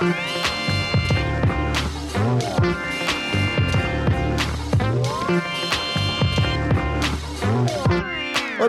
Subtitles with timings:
[0.00, 0.06] Oi,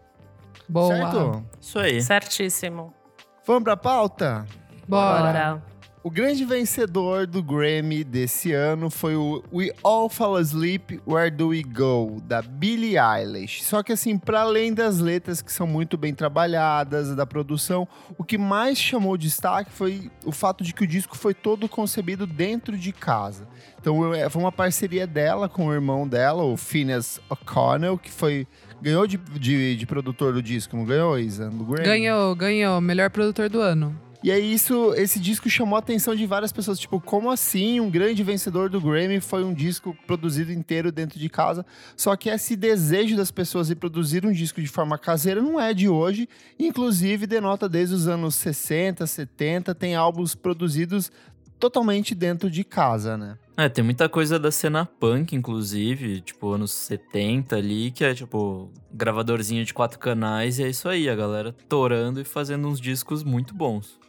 [0.67, 0.95] Boa.
[0.95, 1.45] Certo?
[1.59, 2.01] Isso aí.
[2.01, 2.93] Certíssimo.
[3.45, 4.45] Vamos pra pauta?
[4.87, 5.21] Bora.
[5.21, 5.63] Bora.
[6.03, 11.49] O grande vencedor do Grammy desse ano foi o We All Fall Asleep, Where Do
[11.49, 13.63] We Go, da Billie Eilish.
[13.63, 18.23] Só que assim, para além das letras que são muito bem trabalhadas, da produção, o
[18.23, 22.75] que mais chamou destaque foi o fato de que o disco foi todo concebido dentro
[22.75, 23.47] de casa.
[23.79, 28.47] Então é, foi uma parceria dela com o irmão dela, o Phineas O'Connell, que foi
[28.81, 31.47] ganhou de, de, de produtor do disco, não ganhou, Isa?
[31.83, 32.81] Ganhou, ganhou.
[32.81, 33.95] Melhor produtor do ano.
[34.23, 37.89] E aí isso, esse disco chamou a atenção de várias pessoas, tipo, como assim um
[37.89, 41.65] grande vencedor do Grammy foi um disco produzido inteiro dentro de casa?
[41.97, 45.73] Só que esse desejo das pessoas de produzir um disco de forma caseira não é
[45.73, 51.11] de hoje, inclusive denota desde os anos 60, 70, tem álbuns produzidos
[51.59, 53.37] totalmente dentro de casa, né?
[53.55, 58.71] É, tem muita coisa da cena punk, inclusive, tipo, anos 70 ali, que é, tipo,
[58.91, 63.23] gravadorzinho de quatro canais, e é isso aí, a galera torando e fazendo uns discos
[63.23, 64.00] muito bons.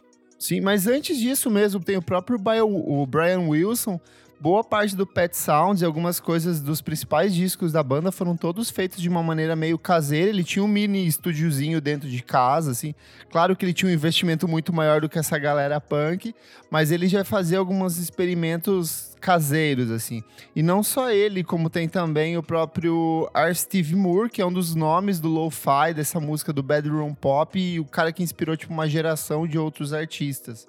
[0.43, 3.97] Sim, mas antes disso mesmo, tem o próprio Brian, o Brian Wilson.
[4.39, 8.69] Boa parte do Pet Sounds e algumas coisas dos principais discos da banda foram todos
[8.69, 10.29] feitos de uma maneira meio caseira.
[10.29, 12.93] Ele tinha um mini estúdiozinho dentro de casa, assim.
[13.31, 16.35] Claro que ele tinha um investimento muito maior do que essa galera punk,
[16.69, 20.21] mas ele já fazia alguns experimentos caseiros, assim.
[20.53, 23.55] E não só ele, como tem também o próprio R.
[23.55, 27.79] Steve Moore, que é um dos nomes do lo-fi, dessa música do bedroom pop, e
[27.79, 30.67] o cara que inspirou, tipo, uma geração de outros artistas.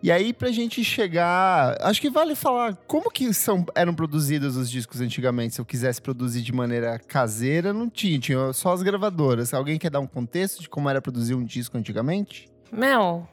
[0.00, 1.76] E aí, pra gente chegar.
[1.80, 5.56] Acho que vale falar como que são, eram produzidos os discos antigamente.
[5.56, 9.52] Se eu quisesse produzir de maneira caseira, não tinha, tinha só as gravadoras.
[9.52, 12.48] Alguém quer dar um contexto de como era produzir um disco antigamente?
[12.70, 13.28] Mel,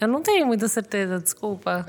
[0.00, 1.84] eu não tenho muita certeza, desculpa.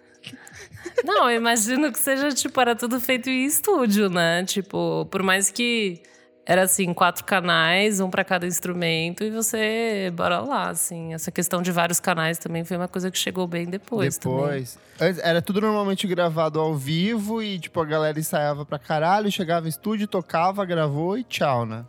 [1.02, 4.44] não, eu imagino que seja, tipo, era tudo feito em estúdio, né?
[4.44, 6.02] Tipo, por mais que
[6.46, 11.12] era assim, quatro canais, um pra cada instrumento, e você, bora lá, assim.
[11.12, 14.16] Essa questão de vários canais também foi uma coisa que chegou bem depois.
[14.16, 14.38] também.
[14.38, 14.78] Depois.
[15.00, 19.66] Antes, Era tudo normalmente gravado ao vivo e, tipo, a galera ensaiava pra caralho, chegava
[19.66, 21.84] em estúdio, tocava, gravou e tchau, né?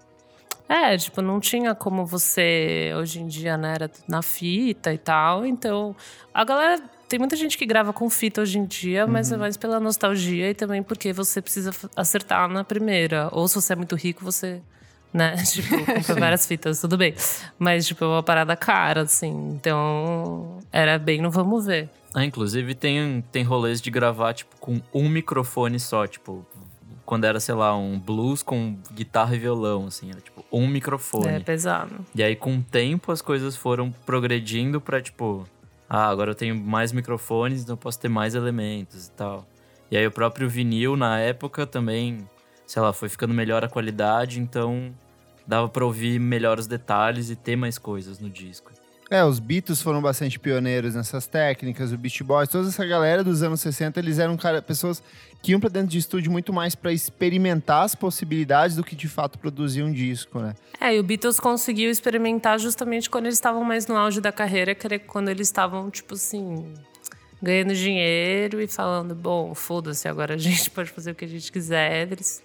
[0.68, 5.46] É, tipo, não tinha como você, hoje em dia, né, era na fita e tal.
[5.46, 5.96] Então,
[6.34, 6.82] a galera.
[7.08, 10.50] Tem muita gente que grava com fita hoje em dia, mas é mais pela nostalgia
[10.50, 13.30] e também porque você precisa acertar na primeira.
[13.32, 14.62] Ou se você é muito rico, você.
[15.14, 15.36] Né?
[15.48, 17.16] Tipo, compra várias fitas, tudo bem.
[17.58, 19.52] Mas, tipo, é uma parada cara, assim.
[19.56, 21.90] Então, era bem no vamos ver.
[22.14, 26.46] Ah, inclusive tem, tem rolês de gravar, tipo, com um microfone só, tipo,
[27.06, 31.28] quando era, sei lá, um blues com guitarra e violão, assim, era tipo um microfone.
[31.30, 32.06] É pesado.
[32.14, 35.48] E aí, com o tempo, as coisas foram progredindo pra, tipo,
[35.90, 39.48] ah, agora eu tenho mais microfones, então eu posso ter mais elementos e tal.
[39.90, 42.28] E aí o próprio vinil, na época, também,
[42.66, 44.94] sei lá, foi ficando melhor a qualidade, então
[45.46, 48.72] dava pra ouvir melhor os detalhes e ter mais coisas no disco.
[49.10, 53.42] É, os Beatles foram bastante pioneiros nessas técnicas, o Beast Boys, toda essa galera dos
[53.42, 55.02] anos 60, eles eram cara, pessoas
[55.42, 59.08] que iam pra dentro de estúdio muito mais para experimentar as possibilidades do que de
[59.08, 60.54] fato produzir um disco, né?
[60.82, 64.76] É, e o Beatles conseguiu experimentar justamente quando eles estavam mais no auge da carreira,
[65.06, 66.74] quando eles estavam, tipo assim,
[67.42, 71.50] ganhando dinheiro e falando, bom, foda-se, agora a gente pode fazer o que a gente
[71.50, 72.12] quiser.
[72.12, 72.44] Eles,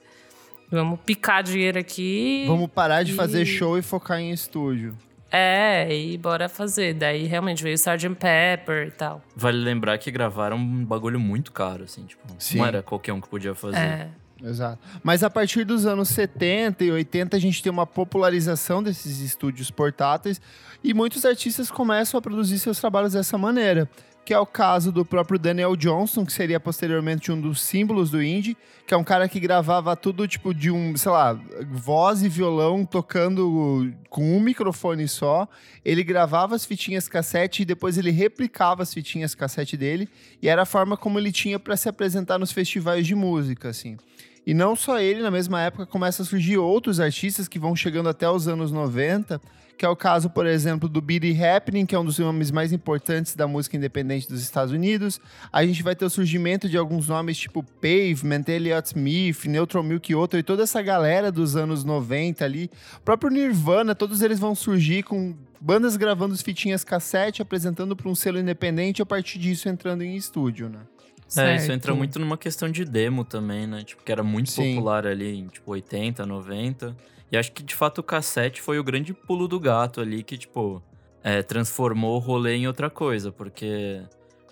[0.70, 2.44] vamos picar dinheiro aqui.
[2.47, 4.97] Vamos parar de e- fazer show e focar em estúdio.
[5.32, 6.93] É, e bora fazer.
[6.93, 8.14] Daí realmente veio o Sgt.
[8.17, 9.23] Pepper e tal.
[9.34, 12.58] Vale lembrar que gravaram um bagulho muito caro, assim, tipo, Sim.
[12.58, 13.79] não era qualquer um que podia fazer.
[13.79, 14.08] É.
[14.44, 14.79] Exato.
[15.02, 19.70] Mas a partir dos anos 70 e 80, a gente tem uma popularização desses estúdios
[19.70, 20.40] portáteis
[20.82, 23.88] e muitos artistas começam a produzir seus trabalhos dessa maneira.
[24.24, 28.22] Que é o caso do próprio Daniel Johnston, que seria posteriormente um dos símbolos do
[28.22, 31.38] indie, que é um cara que gravava tudo tipo de um, sei lá,
[31.69, 35.48] voz e violão tocando com um microfone só.
[35.84, 40.08] Ele gravava as fitinhas cassete e depois ele replicava as fitinhas cassete dele,
[40.40, 43.96] e era a forma como ele tinha para se apresentar nos festivais de música, assim.
[44.46, 48.08] E não só ele, na mesma época começa a surgir outros artistas que vão chegando
[48.08, 49.40] até os anos 90,
[49.76, 52.72] que é o caso, por exemplo, do It Happening, que é um dos nomes mais
[52.72, 55.20] importantes da música independente dos Estados Unidos.
[55.52, 60.14] A gente vai ter o surgimento de alguns nomes tipo Pavement, Elliott Smith, Neutral Milk
[60.14, 62.70] Otto e toda essa galera dos anos 90 ali.
[62.98, 68.08] O próprio Nirvana, todos eles vão surgir com bandas gravando as fitinhas cassete, apresentando para
[68.08, 70.80] um selo independente e a partir disso entrando em estúdio, né?
[71.36, 71.72] É, isso Certo.
[71.72, 73.82] entra muito numa questão de demo também, né?
[73.84, 74.74] Tipo, que era muito Sim.
[74.74, 76.94] popular ali em, tipo, 80, 90.
[77.32, 80.37] E acho que, de fato, o cassete foi o grande pulo do gato ali que,
[80.37, 80.82] tipo,
[81.25, 84.02] é, transformou o rolê em outra coisa, porque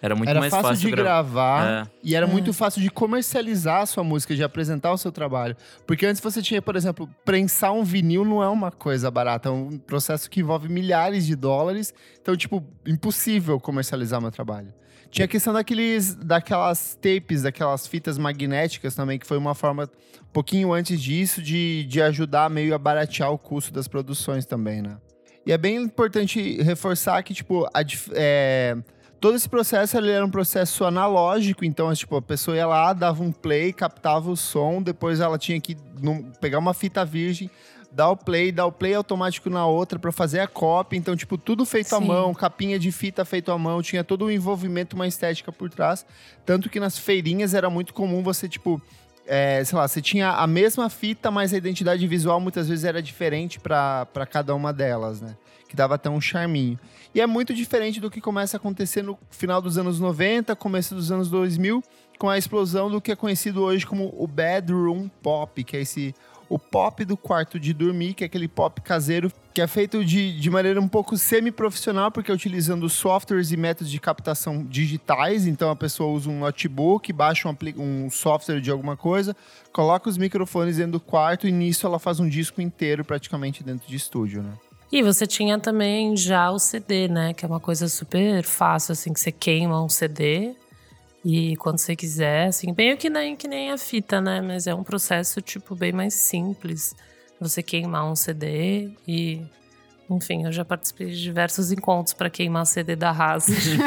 [0.00, 1.82] era muito era mais fácil, fácil, de gra- gravar É.
[2.02, 2.28] e era É.
[2.28, 5.54] muito fácil de comercializar a sua música, de apresentar o seu trabalho.
[5.86, 9.52] Porque antes você tinha, por exemplo, prensar um vinil não é uma coisa barata, é
[9.52, 11.92] um processo que envolve milhares de dólares.
[12.22, 14.72] Então, tipo, impossível comercializar meu trabalho.
[15.10, 20.32] Tinha a questão daqueles, daquelas tapes, daquelas fitas magnéticas também, que foi uma forma, um
[20.32, 24.96] pouquinho antes disso, de, de ajudar meio a baratear o custo das produções também, né?
[25.44, 28.76] E é bem importante reforçar que, tipo, a é,
[29.20, 33.22] todo esse processo ele era um processo analógico, então, tipo, a pessoa ia lá, dava
[33.22, 35.76] um play, captava o som, depois ela tinha que
[36.40, 37.50] pegar uma fita virgem,
[37.90, 40.96] dar o play, dar o play automático na outra pra fazer a cópia.
[40.96, 42.06] Então, tipo, tudo feito à Sim.
[42.06, 46.06] mão, capinha de fita feito à mão, tinha todo um envolvimento, uma estética por trás.
[46.46, 48.80] Tanto que nas feirinhas era muito comum você, tipo,
[49.26, 53.02] é, sei lá, você tinha a mesma fita, mas a identidade visual muitas vezes era
[53.02, 55.36] diferente pra cada uma delas, né?
[55.68, 56.78] Que dava até um charminho.
[57.14, 60.94] E é muito diferente do que começa a acontecer no final dos anos 90, começo
[60.94, 61.82] dos anos 2000,
[62.18, 66.14] com a explosão do que é conhecido hoje como o bedroom pop, que é esse
[66.50, 70.38] o pop do quarto de dormir, que é aquele pop caseiro que é feito de,
[70.38, 75.46] de maneira um pouco semi-profissional, porque é utilizando softwares e métodos de captação digitais.
[75.46, 79.36] Então a pessoa usa um notebook, baixa um, um software de alguma coisa,
[79.72, 83.88] coloca os microfones dentro do quarto e nisso ela faz um disco inteiro praticamente dentro
[83.88, 84.52] de estúdio, né?
[84.90, 87.32] E você tinha também já o CD, né?
[87.32, 90.56] Que é uma coisa super fácil, assim, que você queima um CD
[91.24, 94.40] e quando você quiser, assim, meio que nem, que nem a fita, né?
[94.40, 96.94] Mas é um processo, tipo, bem mais simples.
[97.38, 99.42] Você queimar um CD e.
[100.08, 103.46] Enfim, eu já participei de diversos encontros para queimar CD da Haas.
[103.46, 103.84] tipo,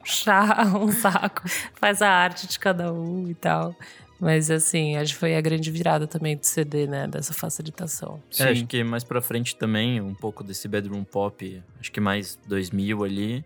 [0.00, 1.42] um chá, um saco,
[1.74, 3.74] faz a arte de cada um e tal.
[4.18, 7.06] Mas assim, acho que foi a grande virada também do CD, né?
[7.06, 8.20] Dessa facilitação.
[8.36, 12.36] É, acho que mais pra frente também, um pouco desse bedroom pop, acho que mais
[12.48, 13.44] 2000 ali.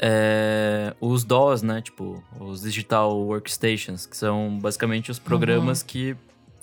[0.00, 1.80] É, os DAWs, né?
[1.80, 6.16] Tipo, os Digital Workstations, que são basicamente os programas que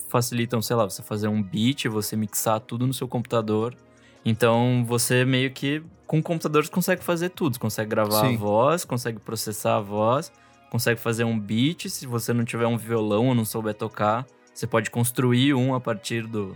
[0.09, 3.75] facilitam, sei lá, você fazer um beat, você mixar tudo no seu computador.
[4.23, 7.55] Então, você meio que, com computadores, consegue fazer tudo.
[7.55, 8.35] Você consegue gravar Sim.
[8.35, 10.31] a voz, consegue processar a voz,
[10.69, 11.89] consegue fazer um beat.
[11.89, 15.81] Se você não tiver um violão ou não souber tocar, você pode construir um a
[15.81, 16.55] partir do,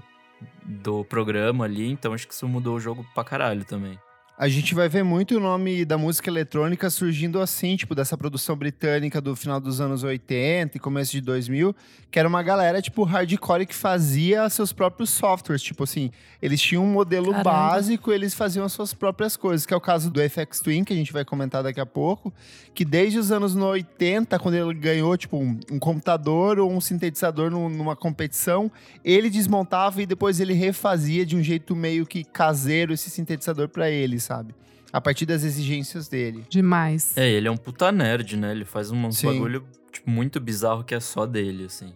[0.63, 3.97] do programa ali, então acho que isso mudou o jogo pra caralho também.
[4.39, 8.55] A gente vai ver muito o nome da música eletrônica surgindo assim, tipo, dessa produção
[8.55, 11.75] britânica do final dos anos 80 e começo de 2000,
[12.11, 15.63] que era uma galera, tipo, hardcore que fazia seus próprios softwares.
[15.63, 17.43] Tipo assim, eles tinham um modelo Caramba.
[17.49, 20.93] básico, eles faziam as suas próprias coisas, que é o caso do FX Twin, que
[20.93, 22.31] a gente vai comentar daqui a pouco,
[22.75, 27.49] que desde os anos 80, quando ele ganhou, tipo, um, um computador ou um sintetizador
[27.49, 28.71] num- numa competição,
[29.03, 33.89] ele desmontava e depois ele refazia de um jeito meio que caseiro esse sintetizador pra
[33.89, 34.53] ele, sabe?
[34.91, 36.45] A partir das exigências dele.
[36.49, 37.15] Demais.
[37.17, 38.51] É, ele é um puta nerd, né?
[38.51, 39.27] Ele faz um Sim.
[39.27, 41.93] bagulho tipo, muito bizarro que é só dele, assim.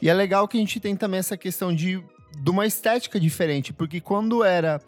[0.00, 2.02] E é legal que a gente tem também essa questão de,
[2.38, 4.80] de uma estética diferente, porque quando era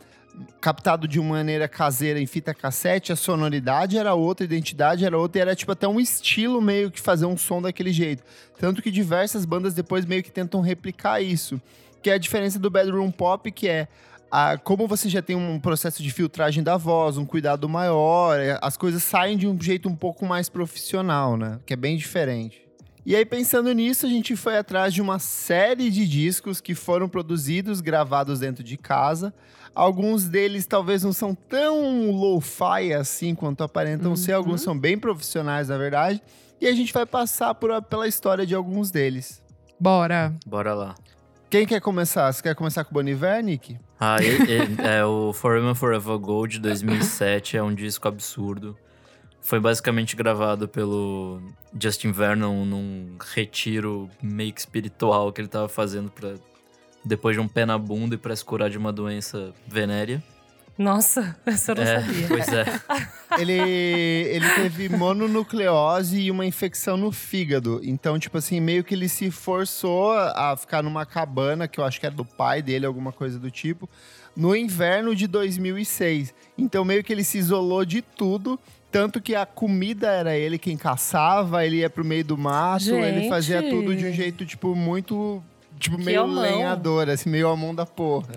[0.60, 5.16] captado de uma maneira caseira em fita cassete, a sonoridade era outra, a identidade era
[5.16, 8.22] outra, e era tipo até um estilo meio que fazer um som daquele jeito.
[8.58, 11.60] Tanto que diversas bandas depois meio que tentam replicar isso.
[12.02, 13.88] Que é a diferença do bedroom pop, que é
[14.36, 18.58] a- como você já tem um processo de filtragem da voz, um cuidado maior, é,
[18.60, 21.58] as coisas saem de um jeito um pouco mais profissional, né?
[21.64, 22.60] Que é bem diferente.
[23.04, 27.08] E aí, pensando nisso, a gente foi atrás de uma série de discos que foram
[27.08, 29.32] produzidos, gravados dentro de casa.
[29.74, 35.68] Alguns deles talvez não são tão lo-fi assim quanto aparentam ser, alguns são bem profissionais,
[35.68, 36.20] na verdade.
[36.60, 39.40] E a gente vai passar por pela história de alguns deles.
[39.78, 40.34] Bora.
[40.46, 40.94] Bora lá.
[41.56, 42.30] Quem quer começar?
[42.30, 43.78] Você quer começar com o Boniver, Nick?
[43.98, 48.76] Ah, e- e- é o Forever Forever Gold de 2007, é um disco absurdo.
[49.40, 51.40] Foi basicamente gravado pelo
[51.80, 56.34] Justin Vernon num retiro meio que espiritual que ele tava fazendo para
[57.02, 60.22] depois de um pé na bunda e pra se curar de uma doença venérea.
[60.78, 62.28] Nossa, essa eu não é, sabia.
[62.28, 62.64] pois é.
[63.40, 67.80] ele, ele teve mononucleose e uma infecção no fígado.
[67.82, 71.98] Então, tipo assim, meio que ele se forçou a ficar numa cabana, que eu acho
[71.98, 73.88] que era do pai dele, alguma coisa do tipo,
[74.36, 76.34] no inverno de 2006.
[76.58, 78.58] Então, meio que ele se isolou de tudo.
[78.90, 83.28] Tanto que a comida era ele quem caçava, ele ia pro meio do mato, ele
[83.28, 83.70] fazia Gente.
[83.70, 85.42] tudo de um jeito, tipo, muito.
[85.78, 86.42] Tipo, Que meio homão.
[86.42, 88.28] lenhador, assim, meio a mão da porra.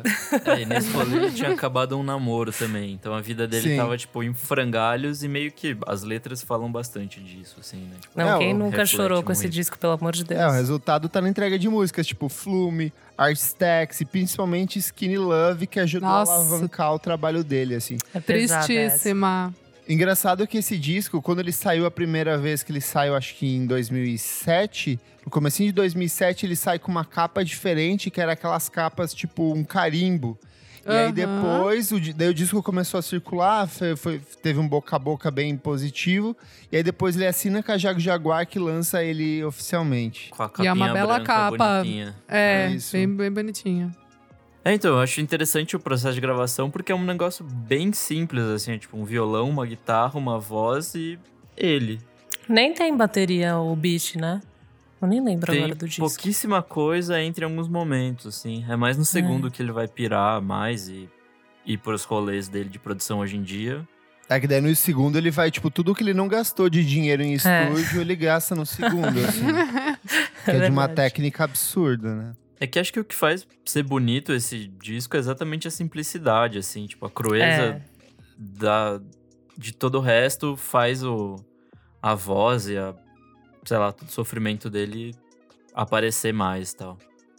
[0.46, 2.92] É, e nesse rolê ele tinha acabado um namoro também.
[2.92, 3.78] Então a vida dele Sim.
[3.78, 7.96] tava, tipo, em frangalhos e meio que as letras falam bastante disso, assim, né?
[8.02, 9.54] Tipo, Não, É, quem nunca chorou com esse muito.
[9.54, 10.40] disco, pelo amor de Deus?
[10.40, 15.18] É, o resultado tá na entrega de músicas, tipo Flume, Art Stacks e principalmente Skinny
[15.18, 16.32] Love, que ajudou Nossa.
[16.32, 17.98] a alavancar o trabalho dele, assim.
[18.14, 18.20] É.
[18.20, 19.54] Tristíssima.
[19.90, 23.48] Engraçado que esse disco, quando ele saiu a primeira vez que ele saiu, acho que
[23.56, 28.70] em 2007, no comecinho de 2007, ele sai com uma capa diferente, que era aquelas
[28.70, 30.38] capas tipo um carimbo.
[30.86, 31.12] E aí Aham.
[31.12, 35.30] depois, o, daí o disco começou a circular, foi, foi- teve um boca a boca
[35.30, 36.36] bem positivo.
[36.72, 40.30] E aí depois ele assina com a Jago Jaguar, que lança ele oficialmente.
[40.30, 41.78] Com a E capinha é uma bela branca, capa.
[41.80, 42.16] bonitinha.
[42.28, 42.94] É, É isso.
[42.94, 43.92] bem, bem bonitinha.
[44.64, 48.44] É, então, eu acho interessante o processo de gravação porque é um negócio bem simples,
[48.44, 51.18] assim, é tipo um violão, uma guitarra, uma voz e
[51.56, 52.00] ele.
[52.48, 54.42] Nem tem bateria o beat, né?
[55.02, 56.02] Eu nem lembro Tem agora do disco.
[56.02, 58.66] pouquíssima coisa entre alguns momentos, assim.
[58.68, 61.08] É mais no segundo que ele vai pirar mais e
[61.66, 63.88] ir pros rolês dele de produção hoje em dia.
[64.28, 67.24] É que daí no segundo ele vai, tipo, tudo que ele não gastou de dinheiro
[67.24, 69.46] em estúdio, ele gasta no segundo, assim.
[70.46, 70.96] que é de uma verdade.
[70.96, 72.34] técnica absurda, né?
[72.60, 76.58] É que acho que o que faz ser bonito esse disco é exatamente a simplicidade,
[76.58, 77.82] assim, tipo, a crueza É.
[78.38, 79.00] da,
[79.58, 81.38] de todo o resto faz o,
[82.02, 82.94] a voz e a,
[83.66, 85.16] sei lá, todo o sofrimento dele
[85.74, 86.98] aparecer mais e tal.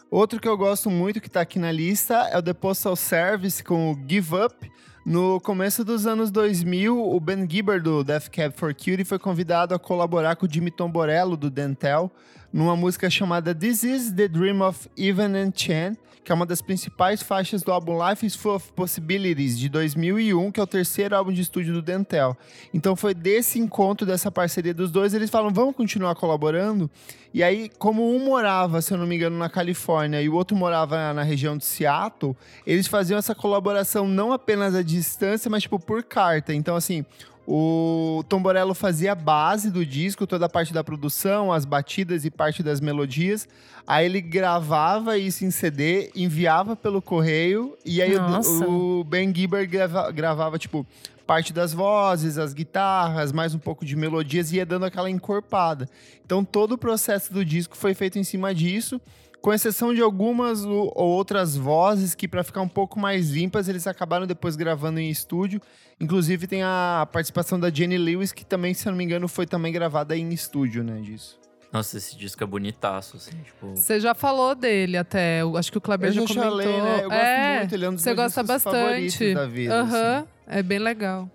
[0.09, 3.63] Outro que eu gosto muito que tá aqui na lista é o The Postal Service
[3.63, 4.71] com o Give Up.
[5.05, 9.73] No começo dos anos 2000, o Ben Gibbard do Death Cab for Cutie foi convidado
[9.73, 12.11] a colaborar com o Jimmy Tomborello do Dentel
[12.51, 16.61] numa música chamada This Is the Dream of Evan and Chen, que é uma das
[16.61, 21.15] principais faixas do álbum Life is Full of Possibilities de 2001, que é o terceiro
[21.15, 22.37] álbum de estúdio do Dentel.
[22.73, 26.89] Então foi desse encontro, dessa parceria dos dois, eles falam, vamos continuar colaborando?
[27.33, 30.55] E aí, como um morava, se eu não me engano, na Califórnia e o outro
[30.55, 32.35] morava na região de Seattle,
[32.67, 36.53] eles faziam essa colaboração não apenas à distância, mas tipo por carta.
[36.53, 37.05] Então, assim,
[37.47, 42.23] o Tom Borello fazia a base do disco, toda a parte da produção, as batidas
[42.23, 43.47] e parte das melodias.
[43.85, 48.65] Aí ele gravava isso em CD, enviava pelo correio, e aí Nossa.
[48.67, 50.85] o Ben Gibbard grava- gravava, tipo,
[51.25, 55.89] parte das vozes, as guitarras, mais um pouco de melodias e ia dando aquela encorpada.
[56.25, 58.99] Então todo o processo do disco foi feito em cima disso,
[59.41, 63.67] com exceção de algumas ou ou outras vozes que para ficar um pouco mais limpas
[63.67, 65.61] eles acabaram depois gravando em estúdio.
[65.99, 69.45] Inclusive tem a participação da Jenny Lewis que também, se eu não me engano, foi
[69.45, 71.39] também gravada em estúdio, né, disso.
[71.71, 73.75] Nossa, esse disco é bonitaço, assim, tipo...
[73.77, 75.41] Você já falou dele até.
[75.41, 76.51] eu Acho que o Kleber Eu já já comentou.
[76.51, 76.95] falei, né?
[77.03, 79.33] Eu gosto é, muito, ele é um dos Você meus gosta bastante.
[79.33, 80.27] da vida, Aham, assim.
[80.47, 81.29] é bem legal.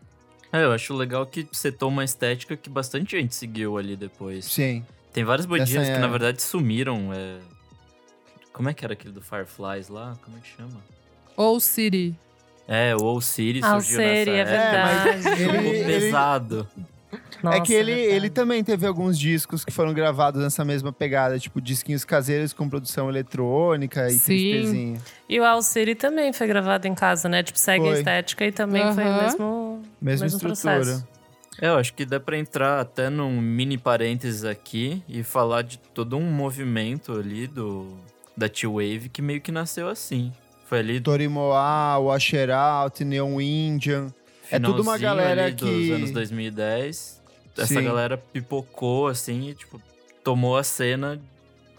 [0.53, 4.45] É, eu acho legal que setou uma estética que bastante gente seguiu ali depois.
[4.45, 4.85] Sim.
[5.11, 7.11] Tem várias é- que, na verdade, sumiram.
[7.15, 7.39] é.
[8.57, 10.17] Como é que era aquele do Fireflies lá?
[10.25, 10.81] Como é que chama?
[11.37, 12.19] Ou City.
[12.67, 15.13] É, o Old City Ah, surgiu City, nessa é época.
[15.13, 15.43] verdade.
[15.69, 16.69] ele- pesado.
[17.43, 18.17] Nossa, é que ele, verdade.
[18.17, 22.67] ele também teve alguns discos que foram gravados nessa mesma pegada, tipo disquinhos caseiros com
[22.69, 24.27] produção eletrônica e Sim.
[24.27, 25.01] tristezinha.
[25.29, 27.43] E o All City também foi gravado em casa, né?
[27.43, 27.99] Tipo, segue a Foi.
[27.99, 29.83] estética e também foi o mesmo.
[30.01, 30.75] Mesma mesmo estrutura.
[30.81, 31.07] processo.
[31.61, 35.79] É, eu acho que dá pra entrar até num mini parênteses aqui e falar de
[35.79, 37.97] todo um movimento ali do
[38.37, 40.33] da T-Wave que meio que nasceu assim.
[40.67, 44.13] Foi ali Torimoa, Washer Out, Neon Indian.
[44.51, 47.23] É tudo uma galera que- dos anos 2010.
[47.57, 47.83] Essa Sim.
[47.85, 49.81] galera pipocou assim e tipo
[50.23, 51.21] tomou a cena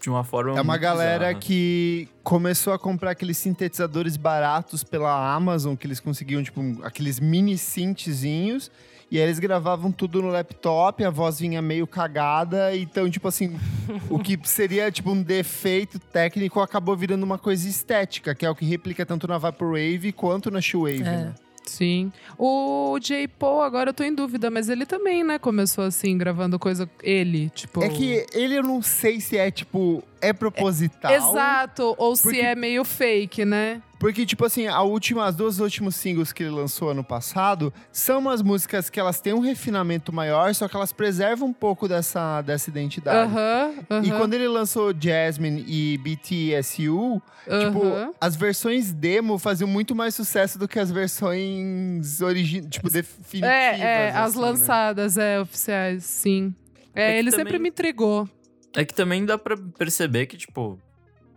[0.00, 1.40] de uma forma É uma galera bizarra.
[1.40, 7.58] que começou a comprar aqueles sintetizadores baratos pela Amazon, que eles conseguiam, tipo, aqueles mini
[7.58, 8.70] synthzinhos.
[9.10, 12.76] E aí eles gravavam tudo no laptop, a voz vinha meio cagada.
[12.76, 13.58] Então, tipo assim,
[14.10, 18.54] o que seria, tipo, um defeito técnico acabou virando uma coisa estética, que é o
[18.54, 21.04] que replica tanto na Vaporwave quanto na Shoewave, É.
[21.04, 21.34] né?
[21.64, 22.10] Sim.
[22.38, 23.28] O J.
[23.28, 26.88] Paul, agora eu tô em dúvida, mas ele também, né, começou assim, gravando coisa.
[27.02, 27.84] Ele, tipo.
[27.84, 31.12] É que ele eu não sei se é, tipo, é proposital.
[31.12, 33.82] Exato, ou Porque- se é meio fake, né?
[33.98, 38.20] Porque, tipo assim, a última, as duas últimos singles que ele lançou ano passado são
[38.20, 42.40] umas músicas que elas têm um refinamento maior, só que elas preservam um pouco dessa,
[42.42, 43.32] dessa identidade.
[43.32, 44.04] Aham, aham.
[44.06, 48.12] E quando ele lançou Jasmine e BTSU, tipo, aham.
[48.20, 53.48] as versões demo faziam muito mais sucesso do que as versões origi tipo, definitivas.
[53.50, 54.44] É, é, as assim, né?
[54.46, 56.54] lançadas, é, oficiais, sim.
[56.94, 58.28] É, É ele também- sempre me intrigou.
[58.74, 60.78] É que também dá pra perceber que, tipo,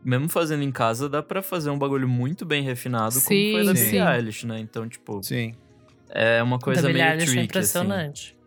[0.04, 3.64] mesmo fazendo em casa, dá pra fazer um bagulho muito bem refinado, Sim, como foi
[3.64, 3.74] da.
[3.74, 4.60] Billie Eilish, né?
[4.60, 5.54] Então, tipo, Sim.
[6.10, 7.88] é uma coisa meio Eilish é tricky, assim.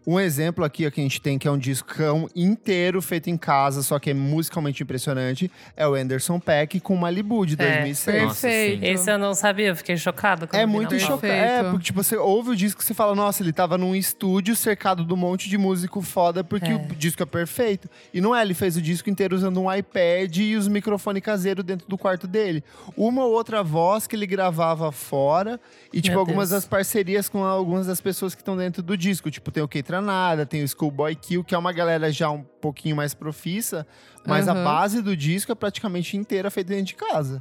[0.06, 3.36] Um exemplo aqui ó, que a gente tem, que é um discão inteiro feito em
[3.36, 8.22] casa, só que é musicalmente impressionante, é o Anderson Peck com Malibu de É, 2006.
[8.22, 8.80] Nossa, Perfeito.
[8.80, 8.86] sim.
[8.86, 10.46] Esse eu não sabia, eu fiquei chocada.
[10.46, 10.90] quando É muito.
[10.90, 11.24] Perfeito.
[11.26, 14.54] É, porque tipo, você ouve o disco e você fala, nossa, ele tava num estúdio
[14.54, 16.74] cercado de um monte de músico foda, porque É.
[16.76, 17.88] o disco é perfeito.
[18.12, 21.64] E não é, ele fez o disco inteiro usando um iPad e os microfones caseiros
[21.64, 22.62] dentro do quarto dele.
[22.96, 25.58] Uma ou outra voz que ele gravava fora,
[25.92, 26.62] e tipo, Meu algumas Deus.
[26.62, 29.30] das parcerias com algumas das pessoas que estão dentro do disco.
[29.30, 29.68] Tipo, tem o
[30.04, 33.86] Keitranada, tem o Schoolboy Kill, que é uma galera já um pouquinho mais profissa,
[34.26, 34.64] mas a Aham.
[34.64, 37.40] base do disco é praticamente inteira feita dentro de casa.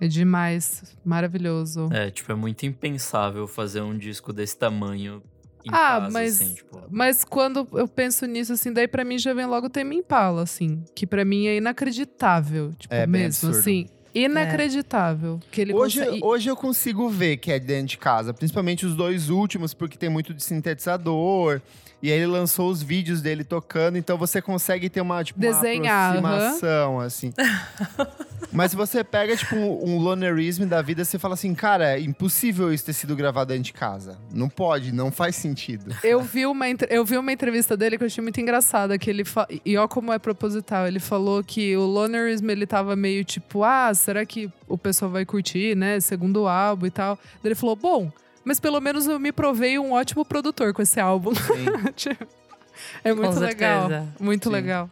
[0.00, 0.96] É demais.
[1.04, 1.88] Maravilhoso.
[1.92, 5.22] É, tipo, é muito impensável fazer um disco desse tamanho
[5.64, 6.82] em Ah, casa, mas- assim, tipo...
[6.90, 10.42] Mas quando eu penso nisso, assim, daí pra mim já vem logo o Tame Impala,
[10.42, 10.82] assim.
[10.94, 12.72] Que pra mim é inacreditável.
[12.76, 13.86] Tipo, É, mesmo, assim.
[14.14, 15.40] Inacreditável.
[15.50, 16.20] Que ele Hoje, consegue...
[16.24, 20.08] hoje eu consigo ver que é dentro de casa, principalmente os dois últimos, porque tem
[20.10, 21.60] muito de sintetizador.
[22.02, 26.18] E aí ele lançou os vídeos dele tocando, então você consegue ter uma, tipo, Desenhar,
[26.18, 27.32] uma aproximação, assim.
[28.52, 32.00] Mas se você pega, tipo, um, um lonerism da vida, você fala assim, cara, é
[32.00, 34.18] impossível isso ter sido gravado dentro de casa.
[34.30, 35.94] Não pode, não faz sentido.
[36.04, 39.22] Eu vi, uma, eu vi uma entrevista dele que eu achei muito engraçada, que ele
[39.64, 43.94] e ó como é proposital, ele falou que o Lonerism, ele tava meio tipo, ah,
[43.94, 47.18] será que o pessoal vai curtir, né, segundo álbum e tal.
[47.44, 48.10] Ele falou, bom,
[48.44, 51.32] mas pelo menos eu me provei um ótimo produtor com esse álbum.
[51.96, 52.26] Tipo,
[53.04, 54.52] é muito Com legal, muito Sim.
[54.54, 54.90] legal.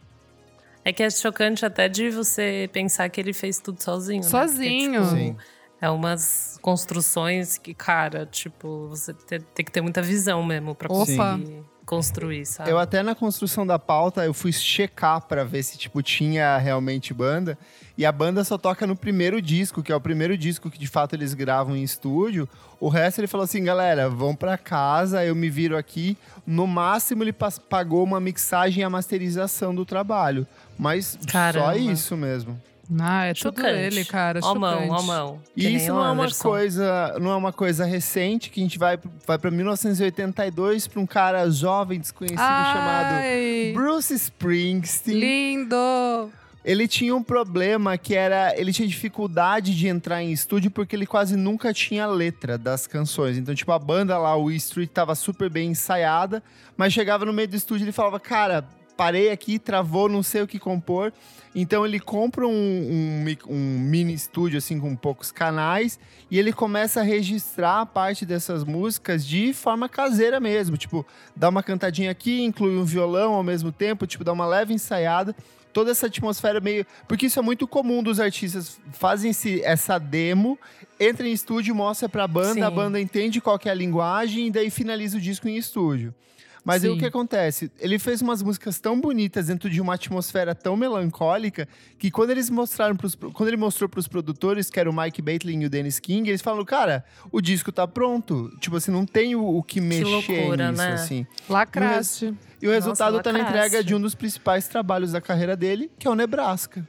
[0.83, 4.23] É que é chocante até de você pensar que ele fez tudo sozinho.
[4.23, 4.29] né?
[4.29, 5.01] Sozinho.
[5.01, 5.45] Porque, tipo, Sim.
[5.79, 10.87] É umas construções que, cara, tipo, você te- tem que ter muita visão mesmo pra
[10.93, 11.39] Opa.
[11.85, 12.69] Construir, sabe?
[12.69, 17.13] Eu até na construção da pauta, eu fui checar pra ver se, tipo, tinha realmente
[17.13, 17.57] banda.
[17.97, 20.87] E a banda só toca no primeiro disco, que é o primeiro disco que de
[20.87, 22.47] fato eles gravam em estúdio.
[22.79, 26.17] O resto ele falou assim, galera, vão pra casa, eu me viro aqui.
[26.47, 27.33] No máximo ele
[27.69, 30.47] pagou uma mixagem e a masterização do trabalho.
[30.79, 31.77] Mas só Caramba.
[31.77, 32.59] isso mesmo.
[32.99, 33.79] Ah, é tudo Chocante.
[33.79, 35.39] ele, cara, Ó mão, ó mão.
[35.55, 38.99] E isso não é uma coisa, não é uma coisa recente que a gente vai
[39.25, 45.19] vai para 1982 para um cara jovem desconhecido chamado Ai, Bruce Springsteen.
[45.19, 46.31] lindo!
[46.63, 48.53] Ele tinha um problema que era.
[48.55, 53.35] Ele tinha dificuldade de entrar em estúdio porque ele quase nunca tinha letra das canções.
[53.37, 56.43] Então, tipo, a banda lá, o E Street, tava super bem ensaiada,
[56.77, 58.63] mas chegava no meio do estúdio e ele falava, cara.
[58.95, 61.11] Parei aqui, travou, não sei o que compor.
[61.53, 65.99] Então ele compra um, um um mini estúdio, assim, com poucos canais,
[66.29, 70.77] e ele começa a registrar a parte dessas músicas de forma caseira mesmo.
[70.77, 74.73] Tipo, dá uma cantadinha aqui, inclui um violão ao mesmo tempo, tipo, dá uma leve
[74.73, 75.35] ensaiada
[75.71, 76.85] toda essa atmosfera meio.
[77.07, 78.79] Porque isso é muito comum dos artistas.
[78.91, 80.59] Fazem esse, essa demo,
[80.99, 82.75] entra em estúdio, mostra pra banda, a Sim.
[82.75, 86.13] banda entende qual é a linguagem e daí finaliza o disco em estúdio.
[86.63, 86.99] Mas aí o Sim.
[86.99, 87.71] que acontece?
[87.79, 92.51] Ele fez umas músicas tão bonitas dentro de uma atmosfera tão melancólica que quando eles
[92.51, 95.97] mostraram pros, quando ele mostrou pros produtores, que era o Mike Baitlin e o Dennis
[95.99, 98.51] King, eles falaram, cara, o disco tá pronto.
[98.59, 100.93] Tipo assim, não tem o, o que mexer loucura, nisso, né?
[100.93, 101.27] assim.
[101.49, 102.33] Lacraste.
[102.61, 105.89] E o resultado Nossa, tá na entrega de um dos principais trabalhos da carreira dele,
[105.97, 106.87] que é o Nebraska.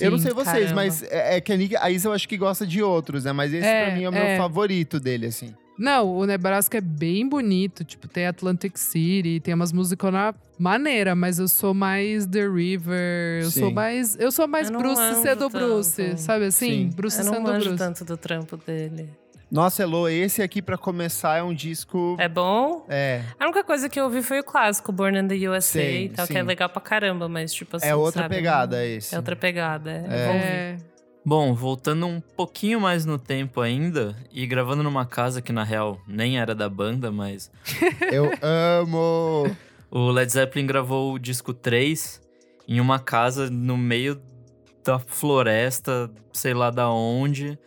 [0.00, 0.24] eu não Sim.
[0.24, 0.74] sei vocês, caramba.
[0.74, 3.32] mas é, é que a, Nick- a Isa eu acho que gosta de outros, né?
[3.32, 4.36] Mas esse É, pra mim é o meu é.
[4.36, 5.54] favorito dele, assim.
[5.78, 7.84] Não, o Nebraska é bem bonito.
[7.84, 13.42] Tipo, tem Atlantic City, tem umas músicas na maneira, mas eu sou mais The River.
[13.44, 13.60] Eu Sim.
[13.60, 14.16] sou mais.
[14.18, 15.50] Eu sou mais Eu não Bruce sendo tanto.
[15.50, 16.90] Bruce, sabe assim?
[16.90, 16.90] Sim.
[16.94, 17.78] Bruce Eu não sendo manjo Bruce.
[17.78, 19.08] tanto do trampo dele.
[19.50, 22.16] Nossa, Elo, esse aqui pra começar é um disco.
[22.18, 22.84] É bom?
[22.86, 26.04] É, A única coisa que eu ouvi foi o clássico, Born in the USA Sim,
[26.04, 26.46] e tal, que é sim.
[26.46, 27.86] legal pra caramba, mas tipo assim.
[27.86, 29.14] é outra sabe, pegada não- esse.
[29.14, 29.90] É outra pegada.
[29.90, 30.76] É.
[30.76, 30.76] É.
[31.24, 31.28] É.
[31.28, 36.00] Bom, voltando um pouquinho mais no tempo ainda, e gravando numa casa que na real
[36.06, 37.50] nem era da banda, mas
[38.10, 39.54] Eu amo.
[39.90, 42.20] o Led Zeppelin gravou o disco 3
[42.66, 44.20] em uma casa no meio
[44.84, 47.58] da floresta, sei lá da onde.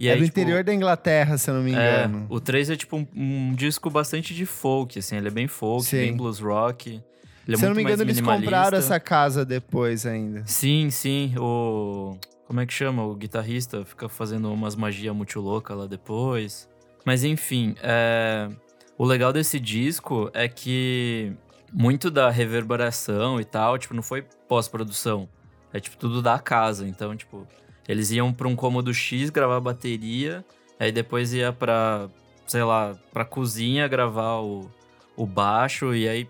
[0.00, 2.26] E é aí, do tipo, interior da Inglaterra, se eu não me É, engano.
[2.28, 5.84] o 3 é tipo um, um disco bastante de folk, assim, ele é bem folk,
[5.84, 5.96] Sim.
[5.96, 7.02] bem blues rock.
[7.46, 10.42] Ele é se eu não me engano, eles compraram essa casa depois ainda.
[10.46, 12.16] Sim, sim, o...
[12.48, 13.04] Como é que chama?
[13.04, 16.66] O guitarrista fica fazendo umas magias muito loucas lá depois.
[17.04, 18.48] Mas enfim, é...
[18.96, 21.36] o legal desse disco é que
[21.70, 25.28] muito da reverberação e tal, tipo, não foi pós-produção.
[25.74, 26.88] É tipo tudo da casa.
[26.88, 27.46] Então, tipo,
[27.86, 30.42] eles iam pra um cômodo X gravar bateria,
[30.80, 32.08] aí depois ia pra,
[32.46, 34.70] sei lá, pra cozinha gravar o,
[35.14, 36.26] o baixo, e aí,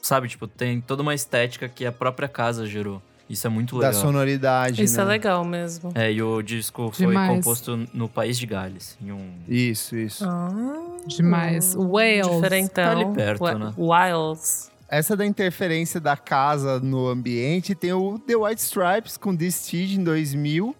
[0.00, 3.02] sabe, tipo, tem toda uma estética que a própria casa gerou.
[3.30, 3.92] Isso é muito legal.
[3.92, 5.02] Da sonoridade, Isso né?
[5.02, 5.92] é legal mesmo.
[5.94, 7.30] É, e o disco foi Demais.
[7.30, 9.30] composto no país de Gales, em um...
[9.48, 10.24] Isso, isso.
[10.26, 10.50] Ah,
[11.06, 11.74] Demais.
[11.74, 12.28] Wales.
[12.28, 12.84] Diferentão.
[12.84, 13.72] Tá ali perto, Wa- né?
[13.78, 14.68] Wiles.
[14.88, 19.92] Essa da interferência da casa no ambiente tem o The White Stripes com The Steed
[19.92, 20.74] em 2000.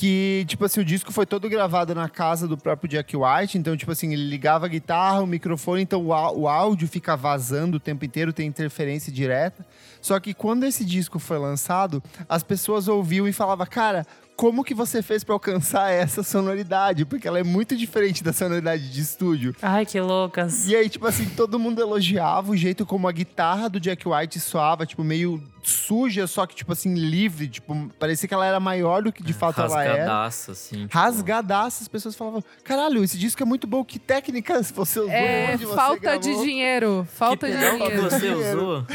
[0.00, 3.58] Que, tipo assim, o disco foi todo gravado na casa do próprio Jack White.
[3.58, 7.80] Então, tipo assim, ele ligava a guitarra, o microfone, então o, áudio fica vazando o
[7.80, 9.62] tempo inteiro, tem interferência direta.
[10.00, 14.06] Só que quando esse disco foi lançado, as pessoas ouviam e falavam, cara,
[14.40, 17.04] como que você fez pra alcançar essa sonoridade?
[17.04, 19.54] Porque ela é muito diferente da sonoridade de estúdio.
[19.60, 20.66] Ai, que loucas.
[20.66, 24.40] E aí, tipo assim, todo mundo elogiava o jeito como a guitarra do Jack White
[24.40, 27.48] soava, tipo, meio suja, só que, tipo assim, livre.
[27.48, 29.92] Tipo, parecia que ela era maior do que de fato ela era.
[29.98, 30.86] Rasgadaça, assim.
[30.86, 35.12] tipo, Rasgadaça, as pessoas falavam: caralho, esse disco é muito bom, que técnicas você usou?
[35.12, 37.08] É, onde você falta de gravou?" dinheiro.
[37.12, 38.02] Falta que de pedal que dinheiro.
[38.10, 38.58] você Dinheiro.
[38.64, 38.86] usou?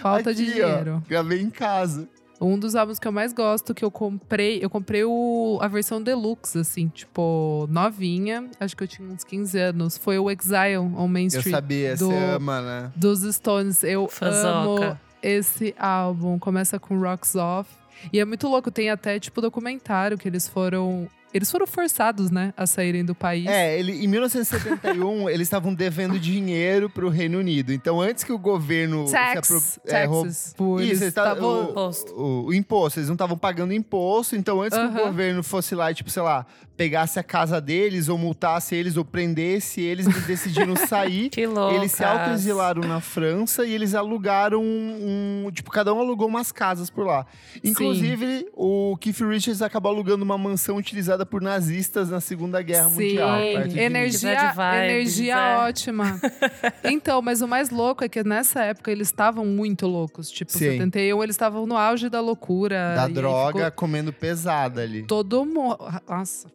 [0.00, 1.02] Falta de Aqui, ó, dinheiro.
[1.08, 2.08] gravei em casa.
[2.40, 6.02] Um dos álbuns que eu mais gosto, que eu comprei, eu comprei o, a versão
[6.02, 8.48] deluxe, assim, tipo, novinha.
[8.60, 9.96] Acho que eu tinha uns 15 anos.
[9.96, 12.92] Foi o Exile on Main Eu Street sabia, do- você ama, né?
[12.94, 13.82] dos Stones.
[13.82, 14.86] Eu Fãzoca.
[14.88, 16.38] amo esse álbum.
[16.38, 17.70] Começa com Rocks Off.
[18.12, 21.08] E é muito louco, tem até, tipo, documentário que eles foram.
[21.36, 23.46] Eles foram forçados, né, a saírem do país.
[23.46, 27.72] É, ele, em 1971, eles estavam devendo dinheiro pro Reino Unido.
[27.72, 29.06] Então, antes que o governo...
[29.06, 29.62] se Tax, apro-
[29.94, 30.28] é, roub-.
[30.56, 32.12] Pô, Isso, eles eles tavam- estavam- o, Imposto.
[32.14, 32.98] O, o imposto.
[32.98, 34.34] Eles não estavam pagando imposto.
[34.36, 36.46] Então, antes que o governo fosse lá e, tipo, sei lá,
[36.76, 41.28] pegasse a casa deles, ou multasse eles, ou prendesse eles, eles decidiram sair.
[41.30, 41.74] Que louco.
[41.74, 46.50] Eles se autoexilaram na França e eles alugaram um, um- Tipo, cada um alugou umas
[46.52, 47.26] casas por lá.
[47.64, 52.94] Inclusive, o Keith Richards acabou alugando uma mansão utilizada por nazistas na Segunda Guerra Sim,
[52.94, 53.68] Mundial.
[53.68, 55.56] de energia, energia é.
[55.58, 56.20] ótima.
[56.84, 60.30] então, mas o mais louco é que nessa época eles estavam muito loucos.
[60.30, 60.72] Tipo, Sim.
[60.72, 62.94] 71, eles estavam no auge da loucura.
[62.94, 65.02] Da e droga comendo pesada ali.
[65.02, 65.78] todo mundo.
[66.08, 66.48] Nossa.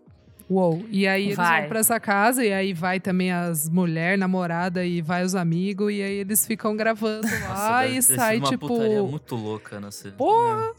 [0.52, 0.84] Uou.
[0.90, 1.62] E aí eles Vai.
[1.62, 5.94] vão pra essa casa, e aí vai também as mulheres, namorada, e vai os amigos,
[5.94, 8.68] e aí eles ficam gravando Nossa, lá deve e ter sido sai, uma tipo.
[8.68, 10.12] putaria muito louca nessa...
[10.12, 10.74] Porra!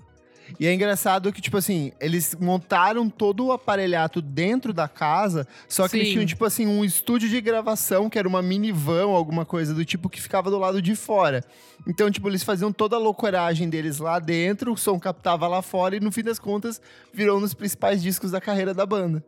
[0.58, 5.88] E é engraçado que, tipo assim, eles montaram todo o aparelhato dentro da casa, só
[5.88, 6.12] que eles Sim.
[6.14, 9.84] tinham, tipo assim, um estúdio de gravação, que era uma minivan ou alguma coisa do
[9.84, 11.44] tipo, que ficava do lado de fora.
[11.86, 15.96] Então, tipo, eles faziam toda a loucuragem deles lá dentro, o som captava lá fora,
[15.96, 16.80] e no fim das contas,
[17.12, 19.24] virou um dos principais discos da carreira da banda.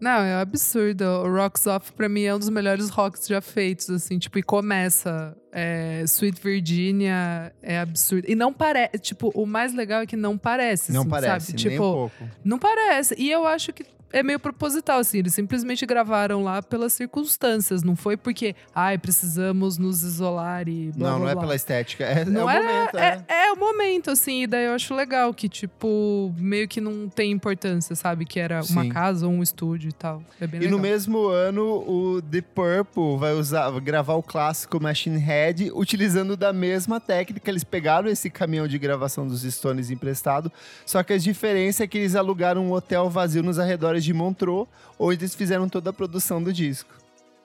[0.00, 1.04] Não, é um absurdo.
[1.04, 4.18] O Rocks Off, pra mim, é um dos melhores rocks já feitos, assim.
[4.18, 5.36] Tipo, e começa.
[5.52, 8.24] é, Sweet Virginia é absurdo.
[8.28, 8.98] E não parece.
[8.98, 10.92] Tipo, o mais legal é que não parece.
[10.92, 11.64] Não assim, parece, sabe?
[11.64, 12.30] nem Tipo, um pouco.
[12.44, 13.14] não parece.
[13.18, 15.18] E eu acho que é meio proposital, assim.
[15.18, 17.82] Eles simplesmente gravaram lá pelas circunstâncias.
[17.82, 21.42] Não foi porque, ai, precisamos nos isolar e blá, não, blá, não é blá.
[21.42, 23.46] pela estética, é, Não é o é, momento, é, é.
[23.48, 27.30] é o momento, assim, e daí eu acho legal que, tipo, meio que não tem
[27.30, 28.24] importância, sabe?
[28.24, 28.88] Que era uma Sim.
[28.88, 30.22] casa ou um estúdio e tal.
[30.40, 30.78] É bem E legal.
[30.78, 36.36] no mesmo ano, o The Purple vai usar, vai gravar o clássico Machine Head, utilizando
[36.36, 37.50] da mesma técnica.
[37.50, 40.50] Eles pegaram esse caminhão de gravação dos Stones emprestado,
[40.86, 44.68] só que a diferença é que eles alugaram um hotel vazio nos arredores de Montreux,
[44.98, 46.90] onde eles fizeram toda a produção do disco.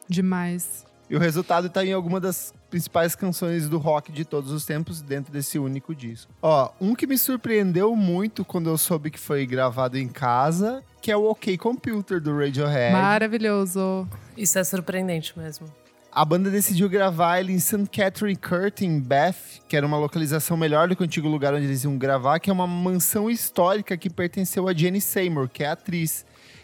[0.08, 0.86] Demais.
[1.10, 5.02] E o resultado tá em alguma das principais canções do rock de todos os tempos
[5.02, 6.32] dentro desse único disco.
[6.42, 11.12] Ó, um que me surpreendeu muito quando eu soube que foi gravado em casa, que
[11.12, 12.94] é o OK Computer do Radiohead.
[12.94, 14.08] Maravilhoso.
[14.36, 15.68] Isso é surpreendente mesmo.
[16.16, 17.88] A banda decidiu gravar ele em St.
[17.92, 21.66] Catherine Court, em Bath, que era uma localização melhor do que o antigo lugar onde
[21.66, 25.68] eles iam gravar, que é uma mansão histórica que pertenceu a Jenny Seymour, que é
[25.68, 26.24] a atriz.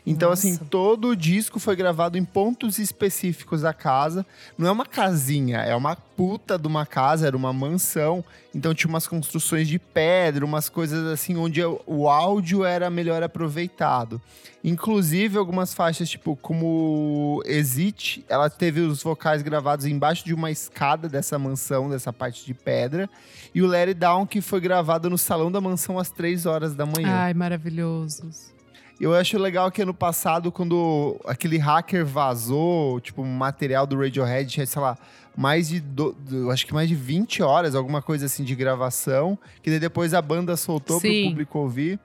[0.09, 0.65] Então, assim, Nossa.
[0.65, 4.25] todo o disco foi gravado em pontos específicos da casa.
[4.57, 8.25] Não é uma casinha, é uma puta de uma casa, era uma mansão.
[8.53, 14.19] Então tinha umas construções de pedra, umas coisas assim, onde o áudio era melhor aproveitado.
[14.63, 21.07] Inclusive, algumas faixas, tipo, como Exit, ela teve os vocais gravados embaixo de uma escada
[21.07, 23.07] dessa mansão, dessa parte de pedra.
[23.53, 26.85] E o It Down, que foi gravado no salão da mansão às 3 horas da
[26.87, 27.07] manhã.
[27.07, 28.57] Ai, maravilhosos.
[28.99, 34.49] Eu acho legal que ano passado, quando aquele hacker vazou, tipo, um material do Radiohead,
[34.51, 34.97] tinha, sei lá,
[35.37, 39.39] mais de, do, do- acho que mais de 20 horas, alguma coisa assim, de gravação,
[39.63, 41.21] que daí depois a banda soltou Sim.
[41.21, 41.97] pro público ouvir.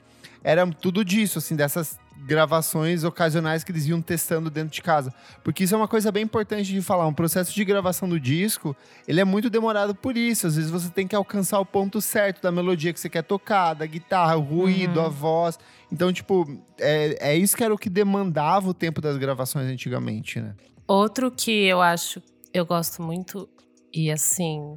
[0.44, 5.12] Era tudo disso, assim, dessas gravações ocasionais que eles iam testando dentro de casa.
[5.42, 7.06] Porque isso é uma coisa bem importante de falar.
[7.06, 8.74] Um processo de gravação do disco,
[9.06, 10.46] ele é muito demorado por isso.
[10.46, 13.74] Às vezes você tem que alcançar o ponto certo da melodia que você quer tocar,
[13.74, 15.06] da guitarra, o ruído, Uhum.
[15.06, 15.58] a voz.
[15.92, 16.46] Então, tipo,
[16.78, 20.54] é, é isso que era o que demandava o tempo das gravações antigamente, né?
[20.86, 22.22] Outro que eu acho,
[22.52, 23.48] eu gosto muito,
[23.92, 24.76] e assim,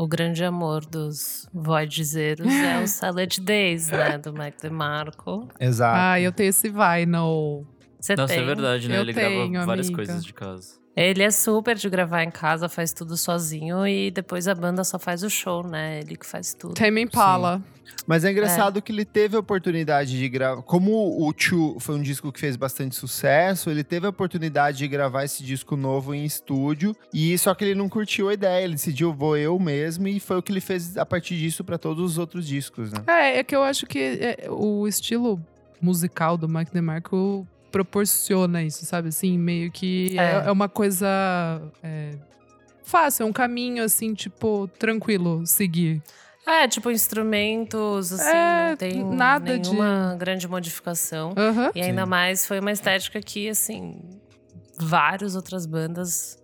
[0.00, 4.16] o grande amor dos Voidezeiros é o Salad Days, né?
[4.16, 5.46] Do Mike DeMarco.
[5.60, 5.94] Exato.
[5.94, 7.66] Ah, eu tenho esse vinyl.
[8.00, 8.42] Você Nossa, tem?
[8.42, 8.96] é verdade, né?
[8.96, 9.96] Eu Ele tenho, grava várias amiga.
[10.04, 10.80] coisas de casa.
[10.96, 14.98] Ele é super de gravar em casa, faz tudo sozinho e depois a banda só
[14.98, 16.00] faz o show, né?
[16.00, 16.74] Ele que faz tudo.
[16.74, 17.62] Tame Impala.
[18.06, 20.62] Mas é engraçado que ele teve a oportunidade de gravar.
[20.62, 20.92] Como
[21.26, 25.24] o Chu foi um disco que fez bastante sucesso, ele teve a oportunidade de gravar
[25.24, 26.94] esse disco novo em estúdio.
[27.12, 28.64] E só que ele não curtiu a ideia.
[28.64, 30.08] Ele decidiu, vou eu mesmo.
[30.08, 33.02] E foi o que ele fez a partir disso para todos os outros discos, né?
[33.06, 35.40] É, é que eu acho que é, o estilo
[35.80, 39.08] musical do Mike DeMarco proporciona isso, sabe?
[39.08, 40.42] Assim, meio que é, É.
[40.46, 41.06] é uma coisa
[41.82, 42.10] é,
[42.82, 46.02] fácil, é um caminho, assim, tipo, tranquilo seguir.
[46.46, 51.32] É, tipo, instrumentos, assim, É, não tem nada de- nenhuma grande modificação.
[51.36, 51.70] Aham.
[51.74, 52.08] E ainda Sim.
[52.08, 54.00] mais foi uma estética que, assim,
[54.78, 56.38] várias outras bandas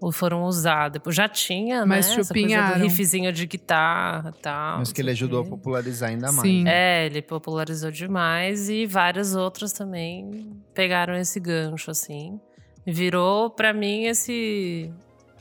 [0.00, 0.88] o foram usar.
[0.90, 2.20] Depois já tinha, Mas né?
[2.20, 4.78] Essa coisa do riffzinho de guitarra e tal.
[4.78, 6.40] Mas que ele ajudou a popularizar ainda mais.
[6.48, 6.64] Sim.
[6.66, 12.38] É, ele popularizou demais e várias outras também pegaram esse gancho, assim.
[12.86, 14.90] Virou, pra mim, esse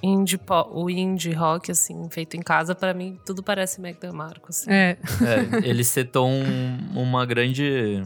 [0.04, 4.48] indie pop, o indie rock, assim, feito em casa, pra mim, tudo parece Mac DeMarco,
[4.50, 4.70] assim.
[4.70, 4.98] É.
[5.22, 8.04] É, ele setou um- uma grande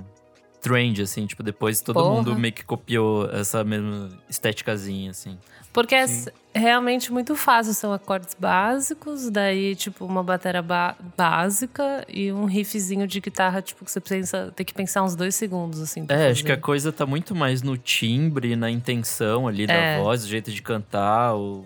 [0.61, 2.13] trend, assim, tipo, depois todo Porra.
[2.15, 5.37] mundo meio que copiou essa mesma estéticazinha, assim.
[5.73, 6.13] Porque é Sim.
[6.13, 12.43] s- realmente muito fácil, são acordes básicos, daí, tipo, uma bateria ba- básica e um
[12.45, 16.05] riffzinho de guitarra, tipo, que você pensa, tem que pensar uns dois segundos, assim.
[16.09, 16.61] É, acho que a fazer.
[16.61, 19.99] coisa tá muito mais no timbre, na intenção ali da É.
[20.01, 21.65] voz, do jeito de cantar, o,